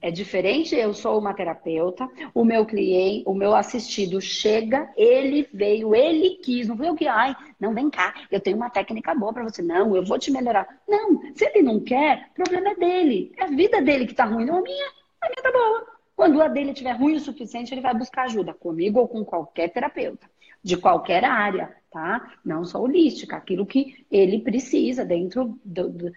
É 0.00 0.10
diferente, 0.10 0.74
eu 0.74 0.92
sou 0.92 1.18
uma 1.18 1.32
terapeuta, 1.32 2.08
o 2.34 2.44
meu 2.44 2.66
cliente, 2.66 3.24
o 3.26 3.34
meu 3.34 3.54
assistido 3.54 4.20
chega, 4.20 4.92
ele 4.94 5.48
veio, 5.52 5.94
ele 5.94 6.36
quis, 6.36 6.68
não 6.68 6.76
foi 6.76 6.88
eu 6.88 6.94
que, 6.94 7.08
ai, 7.08 7.34
não, 7.58 7.72
vem 7.72 7.88
cá, 7.88 8.14
eu 8.30 8.38
tenho 8.38 8.58
uma 8.58 8.68
técnica 8.68 9.14
boa 9.14 9.32
para 9.32 9.44
você, 9.44 9.62
não, 9.62 9.96
eu 9.96 10.04
vou 10.04 10.18
te 10.18 10.30
melhorar. 10.30 10.68
Não, 10.86 11.18
se 11.34 11.46
ele 11.46 11.62
não 11.62 11.80
quer, 11.80 12.28
o 12.32 12.34
problema 12.34 12.70
é 12.70 12.74
dele, 12.74 13.32
é 13.38 13.44
a 13.44 13.46
vida 13.46 13.80
dele 13.80 14.06
que 14.06 14.14
tá 14.14 14.26
ruim, 14.26 14.44
não 14.44 14.58
a 14.58 14.62
minha, 14.62 14.86
a 15.22 15.28
minha 15.30 15.42
tá 15.42 15.50
boa. 15.50 15.95
Quando 16.16 16.40
a 16.40 16.48
dele 16.48 16.70
estiver 16.70 16.92
ruim 16.92 17.16
o 17.16 17.20
suficiente, 17.20 17.74
ele 17.74 17.82
vai 17.82 17.94
buscar 17.94 18.22
ajuda, 18.24 18.54
comigo 18.54 18.98
ou 18.98 19.06
com 19.06 19.22
qualquer 19.22 19.68
terapeuta, 19.68 20.26
de 20.62 20.74
qualquer 20.78 21.22
área, 21.24 21.76
tá? 21.90 22.32
Não 22.42 22.64
só 22.64 22.80
holística, 22.80 23.36
aquilo 23.36 23.66
que 23.66 24.06
ele 24.10 24.40
precisa 24.40 25.04
dentro 25.04 25.58
do, 25.62 25.90
do, 25.90 26.12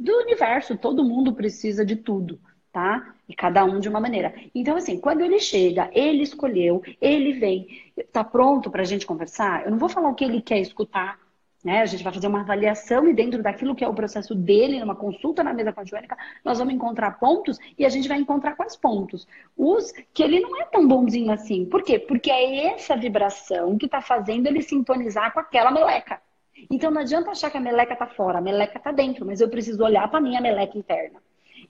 do 0.00 0.12
universo, 0.18 0.76
todo 0.76 1.02
mundo 1.02 1.32
precisa 1.32 1.82
de 1.82 1.96
tudo, 1.96 2.38
tá? 2.70 3.14
E 3.26 3.34
cada 3.34 3.64
um 3.64 3.80
de 3.80 3.88
uma 3.88 4.00
maneira. 4.00 4.34
Então, 4.54 4.76
assim, 4.76 5.00
quando 5.00 5.22
ele 5.22 5.40
chega, 5.40 5.90
ele 5.94 6.22
escolheu, 6.22 6.82
ele 7.00 7.32
vem, 7.32 7.66
tá 8.12 8.22
pronto 8.22 8.70
pra 8.70 8.84
gente 8.84 9.06
conversar, 9.06 9.64
eu 9.64 9.70
não 9.70 9.78
vou 9.78 9.88
falar 9.88 10.10
o 10.10 10.14
que 10.14 10.24
ele 10.24 10.42
quer 10.42 10.60
escutar, 10.60 11.18
né? 11.64 11.80
A 11.80 11.86
gente 11.86 12.04
vai 12.04 12.12
fazer 12.12 12.26
uma 12.26 12.40
avaliação 12.40 13.08
e 13.08 13.12
dentro 13.12 13.42
daquilo 13.42 13.74
que 13.74 13.84
é 13.84 13.88
o 13.88 13.94
processo 13.94 14.34
dele, 14.34 14.78
numa 14.78 14.94
consulta 14.94 15.42
na 15.42 15.52
mesa 15.52 15.72
com 15.72 15.80
a 15.80 15.84
nós 16.44 16.58
vamos 16.58 16.74
encontrar 16.74 17.18
pontos 17.18 17.58
e 17.76 17.84
a 17.84 17.88
gente 17.88 18.08
vai 18.08 18.18
encontrar 18.18 18.54
quais 18.54 18.76
pontos? 18.76 19.26
Os 19.56 19.92
que 20.14 20.22
ele 20.22 20.40
não 20.40 20.60
é 20.60 20.64
tão 20.64 20.86
bonzinho 20.86 21.32
assim. 21.32 21.64
Por 21.64 21.82
quê? 21.82 21.98
Porque 21.98 22.30
é 22.30 22.66
essa 22.74 22.96
vibração 22.96 23.76
que 23.76 23.86
está 23.86 24.00
fazendo 24.00 24.46
ele 24.46 24.62
sintonizar 24.62 25.32
com 25.32 25.40
aquela 25.40 25.70
meleca. 25.70 26.20
Então 26.70 26.90
não 26.90 27.00
adianta 27.00 27.30
achar 27.30 27.50
que 27.50 27.56
a 27.56 27.60
meleca 27.60 27.92
está 27.92 28.06
fora, 28.06 28.38
a 28.38 28.42
meleca 28.42 28.78
está 28.78 28.92
dentro, 28.92 29.26
mas 29.26 29.40
eu 29.40 29.48
preciso 29.48 29.82
olhar 29.84 30.08
para 30.08 30.20
minha 30.20 30.40
meleca 30.40 30.76
interna. 30.76 31.20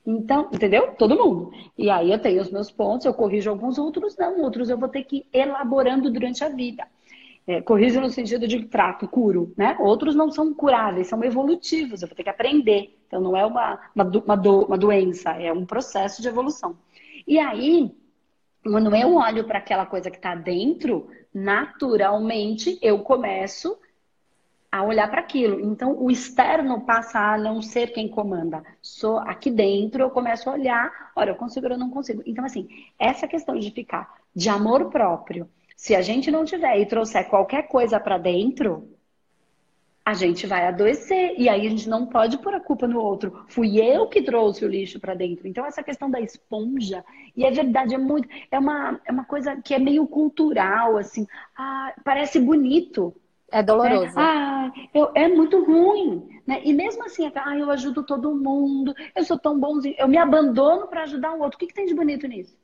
Então, 0.07 0.49
entendeu? 0.53 0.95
Todo 0.97 1.17
mundo. 1.17 1.53
E 1.77 1.91
aí 1.91 2.11
eu 2.11 2.19
tenho 2.19 2.41
os 2.41 2.51
meus 2.51 2.71
pontos, 2.71 3.05
eu 3.05 3.15
corrijo 3.15 3.51
alguns 3.51 3.79
outros, 3.79 4.17
não, 4.17 4.41
outros 4.43 4.71
eu 4.71 4.79
vou 4.79 4.89
ter 4.89 5.05
que 5.05 5.19
ir 5.19 5.27
elaborando 5.33 6.11
durante 6.11 6.43
a 6.45 6.49
vida. 6.49 6.87
É, 7.49 7.63
corrijo 7.63 7.99
no 7.99 8.11
sentido 8.11 8.47
de 8.47 8.67
trato, 8.67 9.09
curo, 9.09 9.55
né? 9.57 9.75
Outros 9.81 10.15
não 10.15 10.31
são 10.31 10.53
curáveis, 10.53 11.07
são 11.07 11.25
evolutivos, 11.25 12.03
eu 12.03 12.09
vou 12.09 12.15
ter 12.15 12.23
que 12.23 12.29
aprender. 12.29 12.95
Então, 13.07 13.23
não 13.23 13.35
é 13.35 13.47
uma, 13.47 13.81
uma, 13.95 14.05
uma, 14.05 14.37
do, 14.37 14.67
uma 14.67 14.77
doença, 14.77 15.31
é 15.31 15.51
um 15.51 15.65
processo 15.65 16.21
de 16.21 16.29
evolução. 16.29 16.77
E 17.27 17.39
aí, 17.39 17.91
quando 18.63 18.95
eu 18.95 19.15
olho 19.15 19.45
para 19.45 19.61
aquela 19.61 19.87
coisa 19.87 20.11
que 20.11 20.19
está 20.19 20.35
dentro, 20.35 21.09
naturalmente 21.33 22.79
eu 22.83 22.99
começo 22.99 23.79
a 24.71 24.85
olhar 24.85 25.09
para 25.11 25.21
aquilo. 25.21 25.59
Então, 25.59 25.97
o 25.99 26.11
externo 26.11 26.83
passa 26.83 27.19
a 27.19 27.39
não 27.39 27.63
ser 27.63 27.95
quem 27.95 28.09
comanda. 28.09 28.63
Sou 28.83 29.21
aqui 29.21 29.51
dentro, 29.51 30.03
eu 30.03 30.11
começo 30.11 30.51
a 30.51 30.53
olhar, 30.53 31.13
olha, 31.17 31.31
eu 31.31 31.37
consigo 31.37 31.65
ou 31.65 31.73
eu 31.73 31.79
não 31.79 31.89
consigo. 31.89 32.23
Então, 32.27 32.45
assim, 32.45 32.69
essa 32.99 33.27
questão 33.27 33.59
de 33.59 33.71
ficar 33.71 34.19
de 34.37 34.51
amor 34.51 34.91
próprio 34.91 35.49
se 35.79 35.95
a 35.95 36.03
gente 36.03 36.29
não 36.29 36.45
tiver 36.45 36.81
e 36.81 36.87
trouxer 36.87 37.29
qualquer 37.29 37.69
coisa 37.69 38.01
para 38.01 38.19
dentro, 38.19 38.89
a 40.05 40.13
gente 40.13 40.45
vai 40.45 40.67
adoecer. 40.67 41.35
E 41.39 41.49
aí 41.49 41.69
a 41.69 41.71
gente 41.71 41.89
não 41.89 42.05
pode 42.05 42.37
pôr 42.39 42.53
a 42.53 42.61
culpa 42.61 42.89
no 42.89 43.01
outro. 43.01 43.45
Fui 43.47 43.81
eu 43.81 44.09
que 44.09 44.21
trouxe 44.21 44.65
o 44.65 44.69
lixo 44.69 44.99
para 44.99 45.15
dentro. 45.15 45.47
Então, 45.47 45.65
essa 45.65 45.81
questão 45.81 46.11
da 46.11 46.21
esponja, 46.21 47.05
e 47.37 47.45
é 47.45 47.51
verdade, 47.53 47.95
é 47.95 47.99
muito. 47.99 48.29
É 48.51 48.59
uma, 48.59 49.01
é 49.07 49.13
uma 49.13 49.25
coisa 49.25 49.55
que 49.63 49.73
é 49.73 49.79
meio 49.79 50.05
cultural, 50.09 50.97
assim. 50.97 51.29
Ah, 51.57 51.95
parece 52.05 52.41
bonito. 52.41 53.15
É 53.49 53.63
doloroso. 53.63 54.19
É, 54.19 54.23
ah, 54.23 54.73
eu, 54.93 55.13
é 55.15 55.29
muito 55.29 55.63
ruim. 55.63 56.41
Né? 56.45 56.61
E 56.65 56.73
mesmo 56.73 57.05
assim, 57.05 57.25
é, 57.25 57.33
ah, 57.37 57.57
eu 57.57 57.71
ajudo 57.71 58.03
todo 58.03 58.35
mundo, 58.35 58.93
eu 59.15 59.23
sou 59.23 59.39
tão 59.39 59.61
bonzinho, 59.61 59.95
eu 59.97 60.09
me 60.09 60.19
abandono 60.19 60.89
para 60.89 61.05
ajudar 61.05 61.35
o 61.35 61.41
outro. 61.41 61.57
O 61.57 61.61
que, 61.61 61.69
que 61.69 61.75
tem 61.75 61.87
de 61.87 61.95
bonito 61.95 62.27
nisso? 62.27 62.59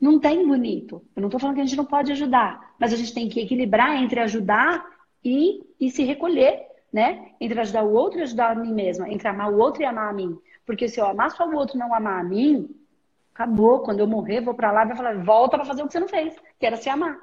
Não 0.00 0.18
tem 0.18 0.46
bonito. 0.46 1.04
Eu 1.14 1.20
não 1.20 1.28
estou 1.28 1.38
falando 1.38 1.56
que 1.56 1.60
a 1.60 1.64
gente 1.64 1.76
não 1.76 1.84
pode 1.84 2.10
ajudar, 2.10 2.74
mas 2.78 2.92
a 2.92 2.96
gente 2.96 3.12
tem 3.12 3.28
que 3.28 3.40
equilibrar 3.40 4.02
entre 4.02 4.18
ajudar 4.20 4.86
e, 5.22 5.62
e 5.78 5.90
se 5.90 6.02
recolher, 6.04 6.66
né? 6.90 7.32
Entre 7.38 7.60
ajudar 7.60 7.82
o 7.82 7.92
outro 7.92 8.18
e 8.18 8.22
ajudar 8.22 8.52
a 8.52 8.54
mim 8.54 8.72
mesma, 8.72 9.10
entre 9.10 9.28
amar 9.28 9.52
o 9.52 9.58
outro 9.58 9.82
e 9.82 9.84
amar 9.84 10.08
a 10.08 10.12
mim. 10.12 10.38
Porque 10.64 10.88
se 10.88 10.98
eu 10.98 11.06
amar 11.06 11.30
só 11.32 11.46
o 11.46 11.54
outro 11.54 11.76
e 11.76 11.78
não 11.78 11.94
amar 11.94 12.20
a 12.20 12.24
mim, 12.24 12.74
acabou. 13.34 13.80
Quando 13.80 14.00
eu 14.00 14.06
morrer, 14.06 14.40
vou 14.40 14.54
para 14.54 14.72
lá 14.72 14.84
e 14.84 14.88
vou 14.88 14.96
falar, 14.96 15.22
volta 15.22 15.58
para 15.58 15.66
fazer 15.66 15.82
o 15.82 15.86
que 15.86 15.92
você 15.92 16.00
não 16.00 16.08
fez, 16.08 16.34
que 16.58 16.64
era 16.64 16.76
se 16.76 16.88
amar. 16.88 17.18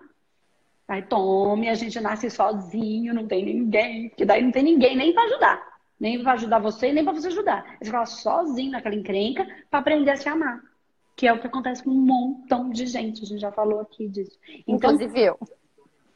Aí 0.87 1.01
tome, 1.01 1.69
a 1.69 1.73
gente 1.73 1.99
nasce 1.99 2.29
sozinho, 2.29 3.13
não 3.13 3.27
tem 3.27 3.43
ninguém, 3.43 4.09
porque 4.09 4.23
daí 4.23 4.41
não 4.41 4.51
tem 4.51 4.63
ninguém 4.63 4.95
nem 4.95 5.13
para 5.13 5.23
ajudar. 5.23 5.77
Nem 5.99 6.21
para 6.21 6.33
ajudar 6.33 6.59
você, 6.59 6.93
nem 6.93 7.03
para 7.03 7.13
você 7.13 7.27
ajudar. 7.27 7.65
Você 7.79 7.85
fica 7.85 8.05
sozinho 8.05 8.71
naquela 8.71 8.93
encrenca 8.93 9.47
para 9.69 9.79
aprender 9.79 10.11
a 10.11 10.17
se 10.17 10.29
amar 10.29 10.61
que 11.17 11.25
é 11.25 11.33
o 11.33 11.39
que 11.39 11.47
acontece 11.47 11.83
com 11.83 11.89
um 11.89 11.95
montão 11.95 12.69
de 12.69 12.85
gente. 12.85 13.23
A 13.23 13.25
gente 13.25 13.41
já 13.41 13.51
falou 13.51 13.79
aqui 13.79 14.07
disso. 14.07 14.37
Então, 14.67 14.91
Inclusive 14.93 15.19
eu. 15.19 15.39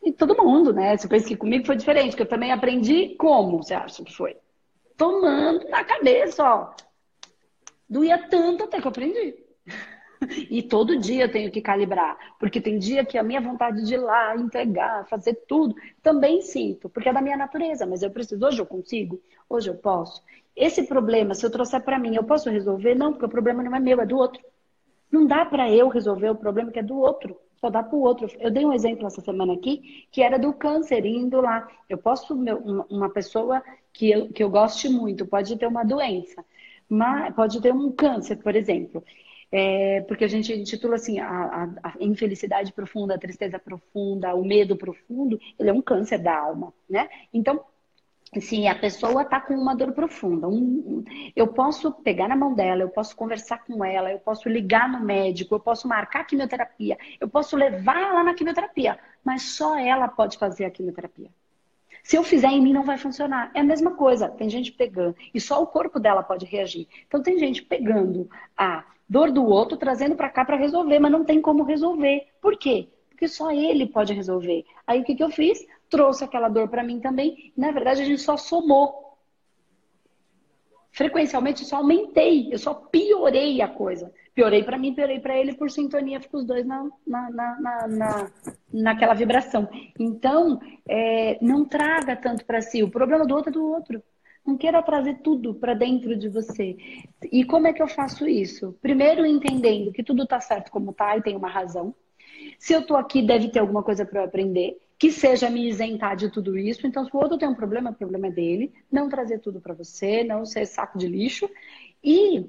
E 0.03 0.11
todo 0.11 0.37
mundo, 0.37 0.71
né? 0.71 0.95
Você 0.95 1.07
pensa 1.07 1.27
que 1.27 1.35
comigo 1.35 1.65
foi 1.65 1.75
diferente, 1.75 2.15
que 2.15 2.21
eu 2.21 2.29
também 2.29 2.51
aprendi 2.51 3.15
como, 3.15 3.63
você 3.63 3.73
acha 3.73 4.03
que 4.03 4.15
foi? 4.15 4.37
Tomando 4.95 5.67
na 5.69 5.83
cabeça, 5.83 6.43
ó. 6.43 6.73
Doía 7.89 8.29
tanto 8.29 8.63
até 8.63 8.79
que 8.79 8.87
eu 8.87 8.91
aprendi. 8.91 9.35
E 10.51 10.61
todo 10.61 10.99
dia 10.99 11.23
eu 11.23 11.31
tenho 11.31 11.49
que 11.49 11.59
calibrar, 11.59 12.15
porque 12.39 12.61
tem 12.61 12.77
dia 12.77 13.03
que 13.03 13.17
a 13.17 13.23
minha 13.23 13.41
vontade 13.41 13.83
de 13.83 13.95
ir 13.95 13.97
lá, 13.97 14.37
entregar, 14.37 15.07
fazer 15.07 15.33
tudo, 15.47 15.73
também 16.03 16.43
sinto, 16.43 16.87
porque 16.87 17.09
é 17.09 17.13
da 17.13 17.23
minha 17.23 17.35
natureza, 17.35 17.87
mas 17.87 18.03
eu 18.03 18.11
preciso, 18.11 18.45
hoje 18.45 18.61
eu 18.61 18.65
consigo, 18.67 19.19
hoje 19.49 19.71
eu 19.71 19.73
posso. 19.73 20.21
Esse 20.55 20.83
problema, 20.83 21.33
se 21.33 21.43
eu 21.43 21.49
trouxer 21.49 21.81
para 21.81 21.97
mim, 21.97 22.15
eu 22.15 22.23
posso 22.23 22.51
resolver? 22.51 22.93
Não, 22.93 23.13
porque 23.13 23.25
o 23.25 23.29
problema 23.29 23.63
não 23.63 23.75
é 23.75 23.79
meu, 23.79 23.99
é 23.99 24.05
do 24.05 24.15
outro. 24.15 24.39
Não 25.11 25.25
dá 25.27 25.45
para 25.45 25.69
eu 25.69 25.89
resolver 25.89 26.29
o 26.29 26.35
problema 26.35 26.71
que 26.71 26.79
é 26.79 26.83
do 26.83 26.97
outro. 26.97 27.37
só 27.59 27.69
dá 27.69 27.83
para 27.83 27.95
o 27.95 28.01
outro. 28.01 28.27
Eu 28.39 28.49
dei 28.49 28.65
um 28.65 28.73
exemplo 28.73 29.05
essa 29.05 29.21
semana 29.21 29.53
aqui, 29.53 30.07
que 30.11 30.21
era 30.23 30.39
do 30.39 30.53
câncer 30.53 31.05
indo 31.05 31.39
lá. 31.41 31.67
Eu 31.89 31.97
posso, 31.97 32.33
uma 32.33 33.09
pessoa 33.09 33.61
que 33.93 34.09
eu, 34.09 34.29
que 34.29 34.43
eu 34.43 34.49
goste 34.49 34.89
muito, 34.89 35.25
pode 35.25 35.57
ter 35.57 35.67
uma 35.67 35.83
doença, 35.83 36.43
mas 36.89 37.33
pode 37.35 37.61
ter 37.61 37.73
um 37.73 37.91
câncer, 37.91 38.37
por 38.37 38.55
exemplo. 38.55 39.03
É, 39.51 40.01
porque 40.07 40.23
a 40.23 40.27
gente 40.29 40.53
intitula 40.53 40.95
assim, 40.95 41.19
a, 41.19 41.27
a, 41.27 41.63
a, 41.83 41.93
infelicidade 41.99 42.71
profunda, 42.71 43.15
a 43.15 43.19
tristeza 43.19 43.59
profunda, 43.59 44.33
o 44.33 44.45
medo 44.45 44.77
profundo, 44.77 45.37
ele 45.59 45.69
é 45.69 45.73
um 45.73 45.81
câncer 45.81 46.19
da 46.19 46.37
alma, 46.37 46.73
né? 46.89 47.09
Então, 47.33 47.61
se 48.39 48.65
a 48.65 48.73
pessoa 48.73 49.23
está 49.23 49.41
com 49.41 49.53
uma 49.53 49.75
dor 49.75 49.91
profunda, 49.91 50.47
um, 50.47 51.03
eu 51.35 51.47
posso 51.47 51.91
pegar 51.91 52.29
na 52.29 52.35
mão 52.35 52.53
dela, 52.53 52.81
eu 52.81 52.89
posso 52.89 53.13
conversar 53.13 53.65
com 53.65 53.83
ela, 53.83 54.11
eu 54.11 54.19
posso 54.19 54.47
ligar 54.47 54.87
no 54.87 55.01
médico, 55.03 55.55
eu 55.55 55.59
posso 55.59 55.85
marcar 55.87 56.23
quimioterapia, 56.23 56.97
eu 57.19 57.27
posso 57.27 57.57
levar 57.57 57.99
ela 57.99 58.23
na 58.23 58.33
quimioterapia, 58.33 58.97
mas 59.23 59.41
só 59.41 59.77
ela 59.77 60.07
pode 60.07 60.37
fazer 60.37 60.63
a 60.63 60.71
quimioterapia. 60.71 61.29
Se 62.03 62.15
eu 62.15 62.23
fizer 62.23 62.47
em 62.47 62.61
mim, 62.61 62.73
não 62.73 62.83
vai 62.83 62.97
funcionar. 62.97 63.51
É 63.53 63.59
a 63.59 63.63
mesma 63.63 63.91
coisa, 63.91 64.29
tem 64.29 64.49
gente 64.49 64.71
pegando, 64.71 65.15
e 65.33 65.39
só 65.39 65.61
o 65.61 65.67
corpo 65.67 65.99
dela 65.99 66.23
pode 66.23 66.45
reagir. 66.45 66.87
Então, 67.07 67.21
tem 67.21 67.37
gente 67.37 67.61
pegando 67.61 68.29
a 68.57 68.83
dor 69.07 69.29
do 69.29 69.45
outro, 69.45 69.77
trazendo 69.77 70.15
para 70.15 70.29
cá 70.29 70.45
para 70.45 70.55
resolver, 70.55 70.99
mas 70.99 71.11
não 71.11 71.25
tem 71.25 71.41
como 71.41 71.63
resolver. 71.63 72.27
Por 72.41 72.57
quê? 72.57 72.87
Porque 73.09 73.27
só 73.27 73.51
ele 73.51 73.85
pode 73.87 74.13
resolver. 74.13 74.65
Aí, 74.87 75.01
o 75.01 75.03
que, 75.03 75.15
que 75.15 75.23
eu 75.23 75.29
fiz? 75.29 75.59
Trouxe 75.91 76.23
aquela 76.23 76.47
dor 76.47 76.69
para 76.69 76.83
mim 76.83 76.99
também. 76.99 77.53
Na 77.55 77.69
verdade, 77.69 78.01
a 78.01 78.05
gente 78.05 78.21
só 78.21 78.37
somou. 78.37 79.11
Frequencialmente, 80.93 81.61
eu 81.61 81.67
só 81.67 81.77
aumentei, 81.77 82.51
eu 82.51 82.57
só 82.57 82.73
piorei 82.73 83.61
a 83.61 83.67
coisa. 83.67 84.11
Piorei 84.33 84.63
para 84.63 84.77
mim, 84.77 84.93
piorei 84.93 85.19
para 85.19 85.37
ele, 85.37 85.53
por 85.53 85.69
sintonia, 85.69 86.21
fica 86.21 86.37
os 86.37 86.45
dois 86.45 86.65
na, 86.65 86.89
na, 87.05 87.29
na, 87.29 87.87
na, 87.87 88.31
naquela 88.73 89.13
vibração. 89.13 89.69
Então, 89.99 90.59
é, 90.87 91.37
não 91.41 91.65
traga 91.65 92.15
tanto 92.15 92.45
para 92.45 92.61
si. 92.61 92.81
O 92.81 92.89
problema 92.89 93.25
do 93.25 93.35
outro 93.35 93.49
é 93.49 93.53
do 93.53 93.65
outro. 93.65 94.01
Não 94.45 94.57
queira 94.57 94.81
trazer 94.81 95.19
tudo 95.21 95.53
para 95.53 95.73
dentro 95.73 96.15
de 96.15 96.27
você. 96.27 96.75
E 97.31 97.43
como 97.43 97.67
é 97.67 97.73
que 97.73 97.81
eu 97.81 97.87
faço 97.87 98.27
isso? 98.27 98.75
Primeiro, 98.81 99.25
entendendo 99.25 99.91
que 99.91 100.03
tudo 100.03 100.23
está 100.23 100.39
certo 100.39 100.71
como 100.71 100.91
está 100.91 101.15
e 101.15 101.21
tem 101.21 101.35
uma 101.35 101.49
razão. 101.49 101.93
Se 102.57 102.73
eu 102.73 102.79
estou 102.79 102.97
aqui, 102.97 103.21
deve 103.21 103.49
ter 103.49 103.59
alguma 103.59 103.83
coisa 103.83 104.05
para 104.05 104.21
eu 104.21 104.25
aprender 104.25 104.77
que 105.01 105.11
seja 105.11 105.49
me 105.49 105.67
isentar 105.67 106.15
de 106.15 106.29
tudo 106.29 106.55
isso. 106.55 106.85
Então, 106.85 107.03
se 107.03 107.09
o 107.11 107.17
outro 107.17 107.35
tem 107.35 107.49
um 107.49 107.55
problema, 107.55 107.89
o 107.89 107.95
problema 107.95 108.27
é 108.27 108.31
dele. 108.31 108.71
Não 108.91 109.09
trazer 109.09 109.39
tudo 109.39 109.59
para 109.59 109.73
você, 109.73 110.23
não 110.23 110.45
ser 110.45 110.67
saco 110.67 110.95
de 110.95 111.07
lixo. 111.07 111.49
E, 112.03 112.47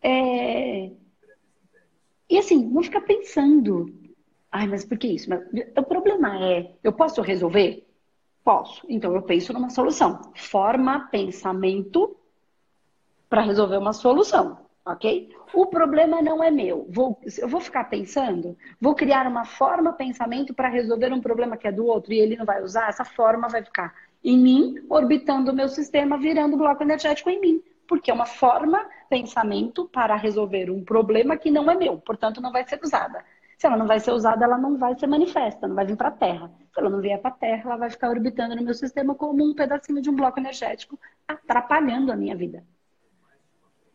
é... 0.00 0.92
e 2.26 2.38
assim, 2.38 2.64
não 2.64 2.82
ficar 2.82 3.02
pensando. 3.02 3.94
Ai, 4.50 4.66
mas 4.66 4.82
por 4.82 4.96
que 4.96 5.08
isso? 5.08 5.28
Mas, 5.28 5.42
o 5.76 5.82
problema 5.82 6.42
é, 6.42 6.74
eu 6.82 6.90
posso 6.90 7.20
resolver? 7.20 7.86
Posso. 8.42 8.82
Então, 8.88 9.14
eu 9.14 9.20
penso 9.20 9.52
numa 9.52 9.68
solução. 9.68 10.32
Forma 10.34 11.06
pensamento 11.10 12.16
para 13.28 13.42
resolver 13.42 13.76
uma 13.76 13.92
solução 13.92 14.69
ok? 14.84 15.30
O 15.54 15.66
problema 15.66 16.22
não 16.22 16.42
é 16.42 16.50
meu. 16.50 16.86
Vou, 16.90 17.20
eu 17.38 17.48
vou 17.48 17.60
ficar 17.60 17.84
pensando, 17.84 18.56
vou 18.80 18.94
criar 18.94 19.26
uma 19.26 19.44
forma, 19.44 19.92
pensamento 19.92 20.54
para 20.54 20.68
resolver 20.68 21.12
um 21.12 21.20
problema 21.20 21.56
que 21.56 21.68
é 21.68 21.72
do 21.72 21.86
outro 21.86 22.12
e 22.12 22.18
ele 22.18 22.36
não 22.36 22.44
vai 22.44 22.62
usar, 22.62 22.88
essa 22.88 23.04
forma 23.04 23.48
vai 23.48 23.62
ficar 23.62 23.94
em 24.22 24.38
mim, 24.38 24.74
orbitando 24.88 25.50
o 25.50 25.54
meu 25.54 25.68
sistema, 25.68 26.18
virando 26.18 26.56
bloco 26.56 26.82
energético 26.82 27.30
em 27.30 27.40
mim. 27.40 27.62
Porque 27.86 28.10
é 28.10 28.14
uma 28.14 28.26
forma, 28.26 28.88
pensamento 29.08 29.88
para 29.88 30.14
resolver 30.14 30.70
um 30.70 30.84
problema 30.84 31.36
que 31.36 31.50
não 31.50 31.70
é 31.70 31.74
meu, 31.74 31.98
portanto 31.98 32.40
não 32.40 32.52
vai 32.52 32.66
ser 32.68 32.78
usada. 32.82 33.24
Se 33.58 33.66
ela 33.66 33.76
não 33.76 33.86
vai 33.86 34.00
ser 34.00 34.12
usada, 34.12 34.44
ela 34.44 34.56
não 34.56 34.78
vai 34.78 34.98
ser 34.98 35.06
manifesta, 35.06 35.68
não 35.68 35.74
vai 35.74 35.84
vir 35.84 35.96
para 35.96 36.08
a 36.08 36.12
Terra. 36.12 36.50
Se 36.72 36.80
ela 36.80 36.88
não 36.88 37.00
vier 37.00 37.20
para 37.20 37.30
a 37.30 37.34
Terra, 37.34 37.62
ela 37.66 37.76
vai 37.76 37.90
ficar 37.90 38.08
orbitando 38.08 38.56
no 38.56 38.62
meu 38.62 38.74
sistema 38.74 39.14
como 39.14 39.44
um 39.44 39.54
pedacinho 39.54 40.00
de 40.00 40.08
um 40.08 40.14
bloco 40.16 40.38
energético, 40.38 40.98
atrapalhando 41.28 42.10
a 42.10 42.16
minha 42.16 42.34
vida. 42.36 42.64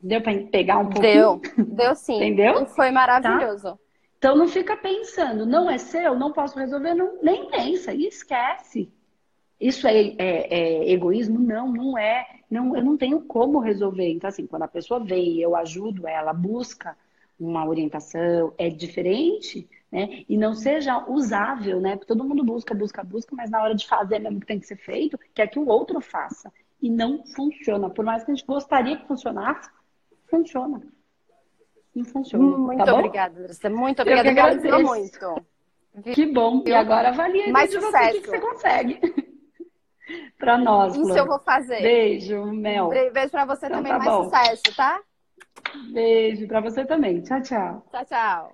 Deu 0.06 0.22
para 0.22 0.40
pegar 0.52 0.78
um 0.78 0.88
pouquinho? 0.88 1.42
Deu, 1.42 1.66
deu 1.66 1.96
sim. 1.96 2.18
Entendeu? 2.18 2.62
E 2.62 2.66
foi 2.68 2.92
maravilhoso. 2.92 3.72
Tá? 3.72 3.78
Então 4.20 4.38
não 4.38 4.48
fica 4.48 4.78
pensando, 4.78 5.48
não 5.48 5.70
é 5.70 5.80
seu, 5.80 6.16
não 6.16 6.32
posso 6.32 6.58
resolver, 6.60 6.94
não, 6.94 7.20
nem 7.24 7.50
pensa, 7.50 7.92
e 7.92 8.06
esquece. 8.06 8.92
Isso 9.60 9.88
é, 9.88 9.98
é, 9.98 10.16
é, 10.20 10.92
egoísmo? 10.92 11.40
Não, 11.40 11.72
não 11.72 11.98
é. 11.98 12.26
Não, 12.50 12.76
eu 12.76 12.84
não 12.84 12.96
tenho 12.96 13.22
como 13.22 13.60
resolver. 13.60 14.08
Então, 14.10 14.28
assim, 14.28 14.46
quando 14.46 14.64
a 14.64 14.68
pessoa 14.68 15.00
vem, 15.00 15.40
eu 15.40 15.56
ajudo 15.56 16.08
ela, 16.08 16.34
busca 16.34 16.96
uma 17.40 17.68
orientação, 17.68 18.54
é 18.58 18.70
diferente, 18.70 19.68
né? 19.92 20.24
E 20.30 20.38
não 20.38 20.54
seja 20.54 21.04
usável, 21.10 21.82
né? 21.82 21.96
Porque 21.96 22.08
todo 22.08 22.24
mundo 22.24 22.44
busca, 22.44 22.76
busca, 22.76 23.04
busca, 23.04 23.36
mas 23.36 23.50
na 23.50 23.62
hora 23.62 23.74
de 23.74 23.88
fazer 23.88 24.20
mesmo 24.20 24.40
que 24.40 24.46
tem 24.46 24.60
que 24.60 24.68
ser 24.68 24.78
feito, 24.78 25.18
quer 25.34 25.48
que 25.48 25.58
o 25.58 25.68
outro 25.68 26.00
faça. 26.00 26.52
E 26.82 26.90
não 26.90 27.26
funciona. 27.26 27.90
Por 27.90 28.06
mais 28.06 28.24
que 28.24 28.32
a 28.32 28.36
gente 28.36 28.46
gostaria 28.46 28.98
que 28.98 29.08
funcionasse, 29.08 29.70
funciona. 30.30 30.82
Não 31.96 32.06
funciona. 32.06 32.58
Muito 32.58 32.84
tá 32.84 32.94
obrigada, 32.94 33.40
Andressa. 33.40 33.70
Muito 33.70 34.02
obrigada. 34.02 34.28
Eu 34.28 34.32
agradeço 34.32 34.84
muito. 34.84 35.46
Que 36.14 36.26
bom. 36.26 36.62
E 36.66 36.74
agora 36.74 37.10
avalie 37.10 37.52
Mais 37.52 37.70
de 37.70 37.80
sucesso. 37.80 38.12
você 38.12 38.18
o 38.18 38.22
que 38.22 38.28
você 38.30 38.40
consegue. 38.40 39.00
para 40.38 40.58
nós. 40.58 40.94
Isso 40.94 41.06
Flor. 41.06 41.18
eu 41.18 41.26
vou 41.26 41.40
fazer. 41.40 41.82
Beijo, 41.82 42.46
Mel. 42.46 42.90
Beijo 42.90 43.32
para 43.32 43.46
você 43.46 43.68
então, 43.68 43.78
também. 43.78 43.92
Tá 43.92 44.00
mais 44.00 44.12
bom. 44.12 44.24
sucesso, 44.26 44.76
tá? 44.76 45.02
Beijo 45.92 46.48
para 46.48 46.60
você 46.60 46.86
também. 46.86 47.22
Tchau, 47.22 47.42
tchau. 47.42 47.86
Tchau, 47.92 48.06
tchau. 48.06 48.52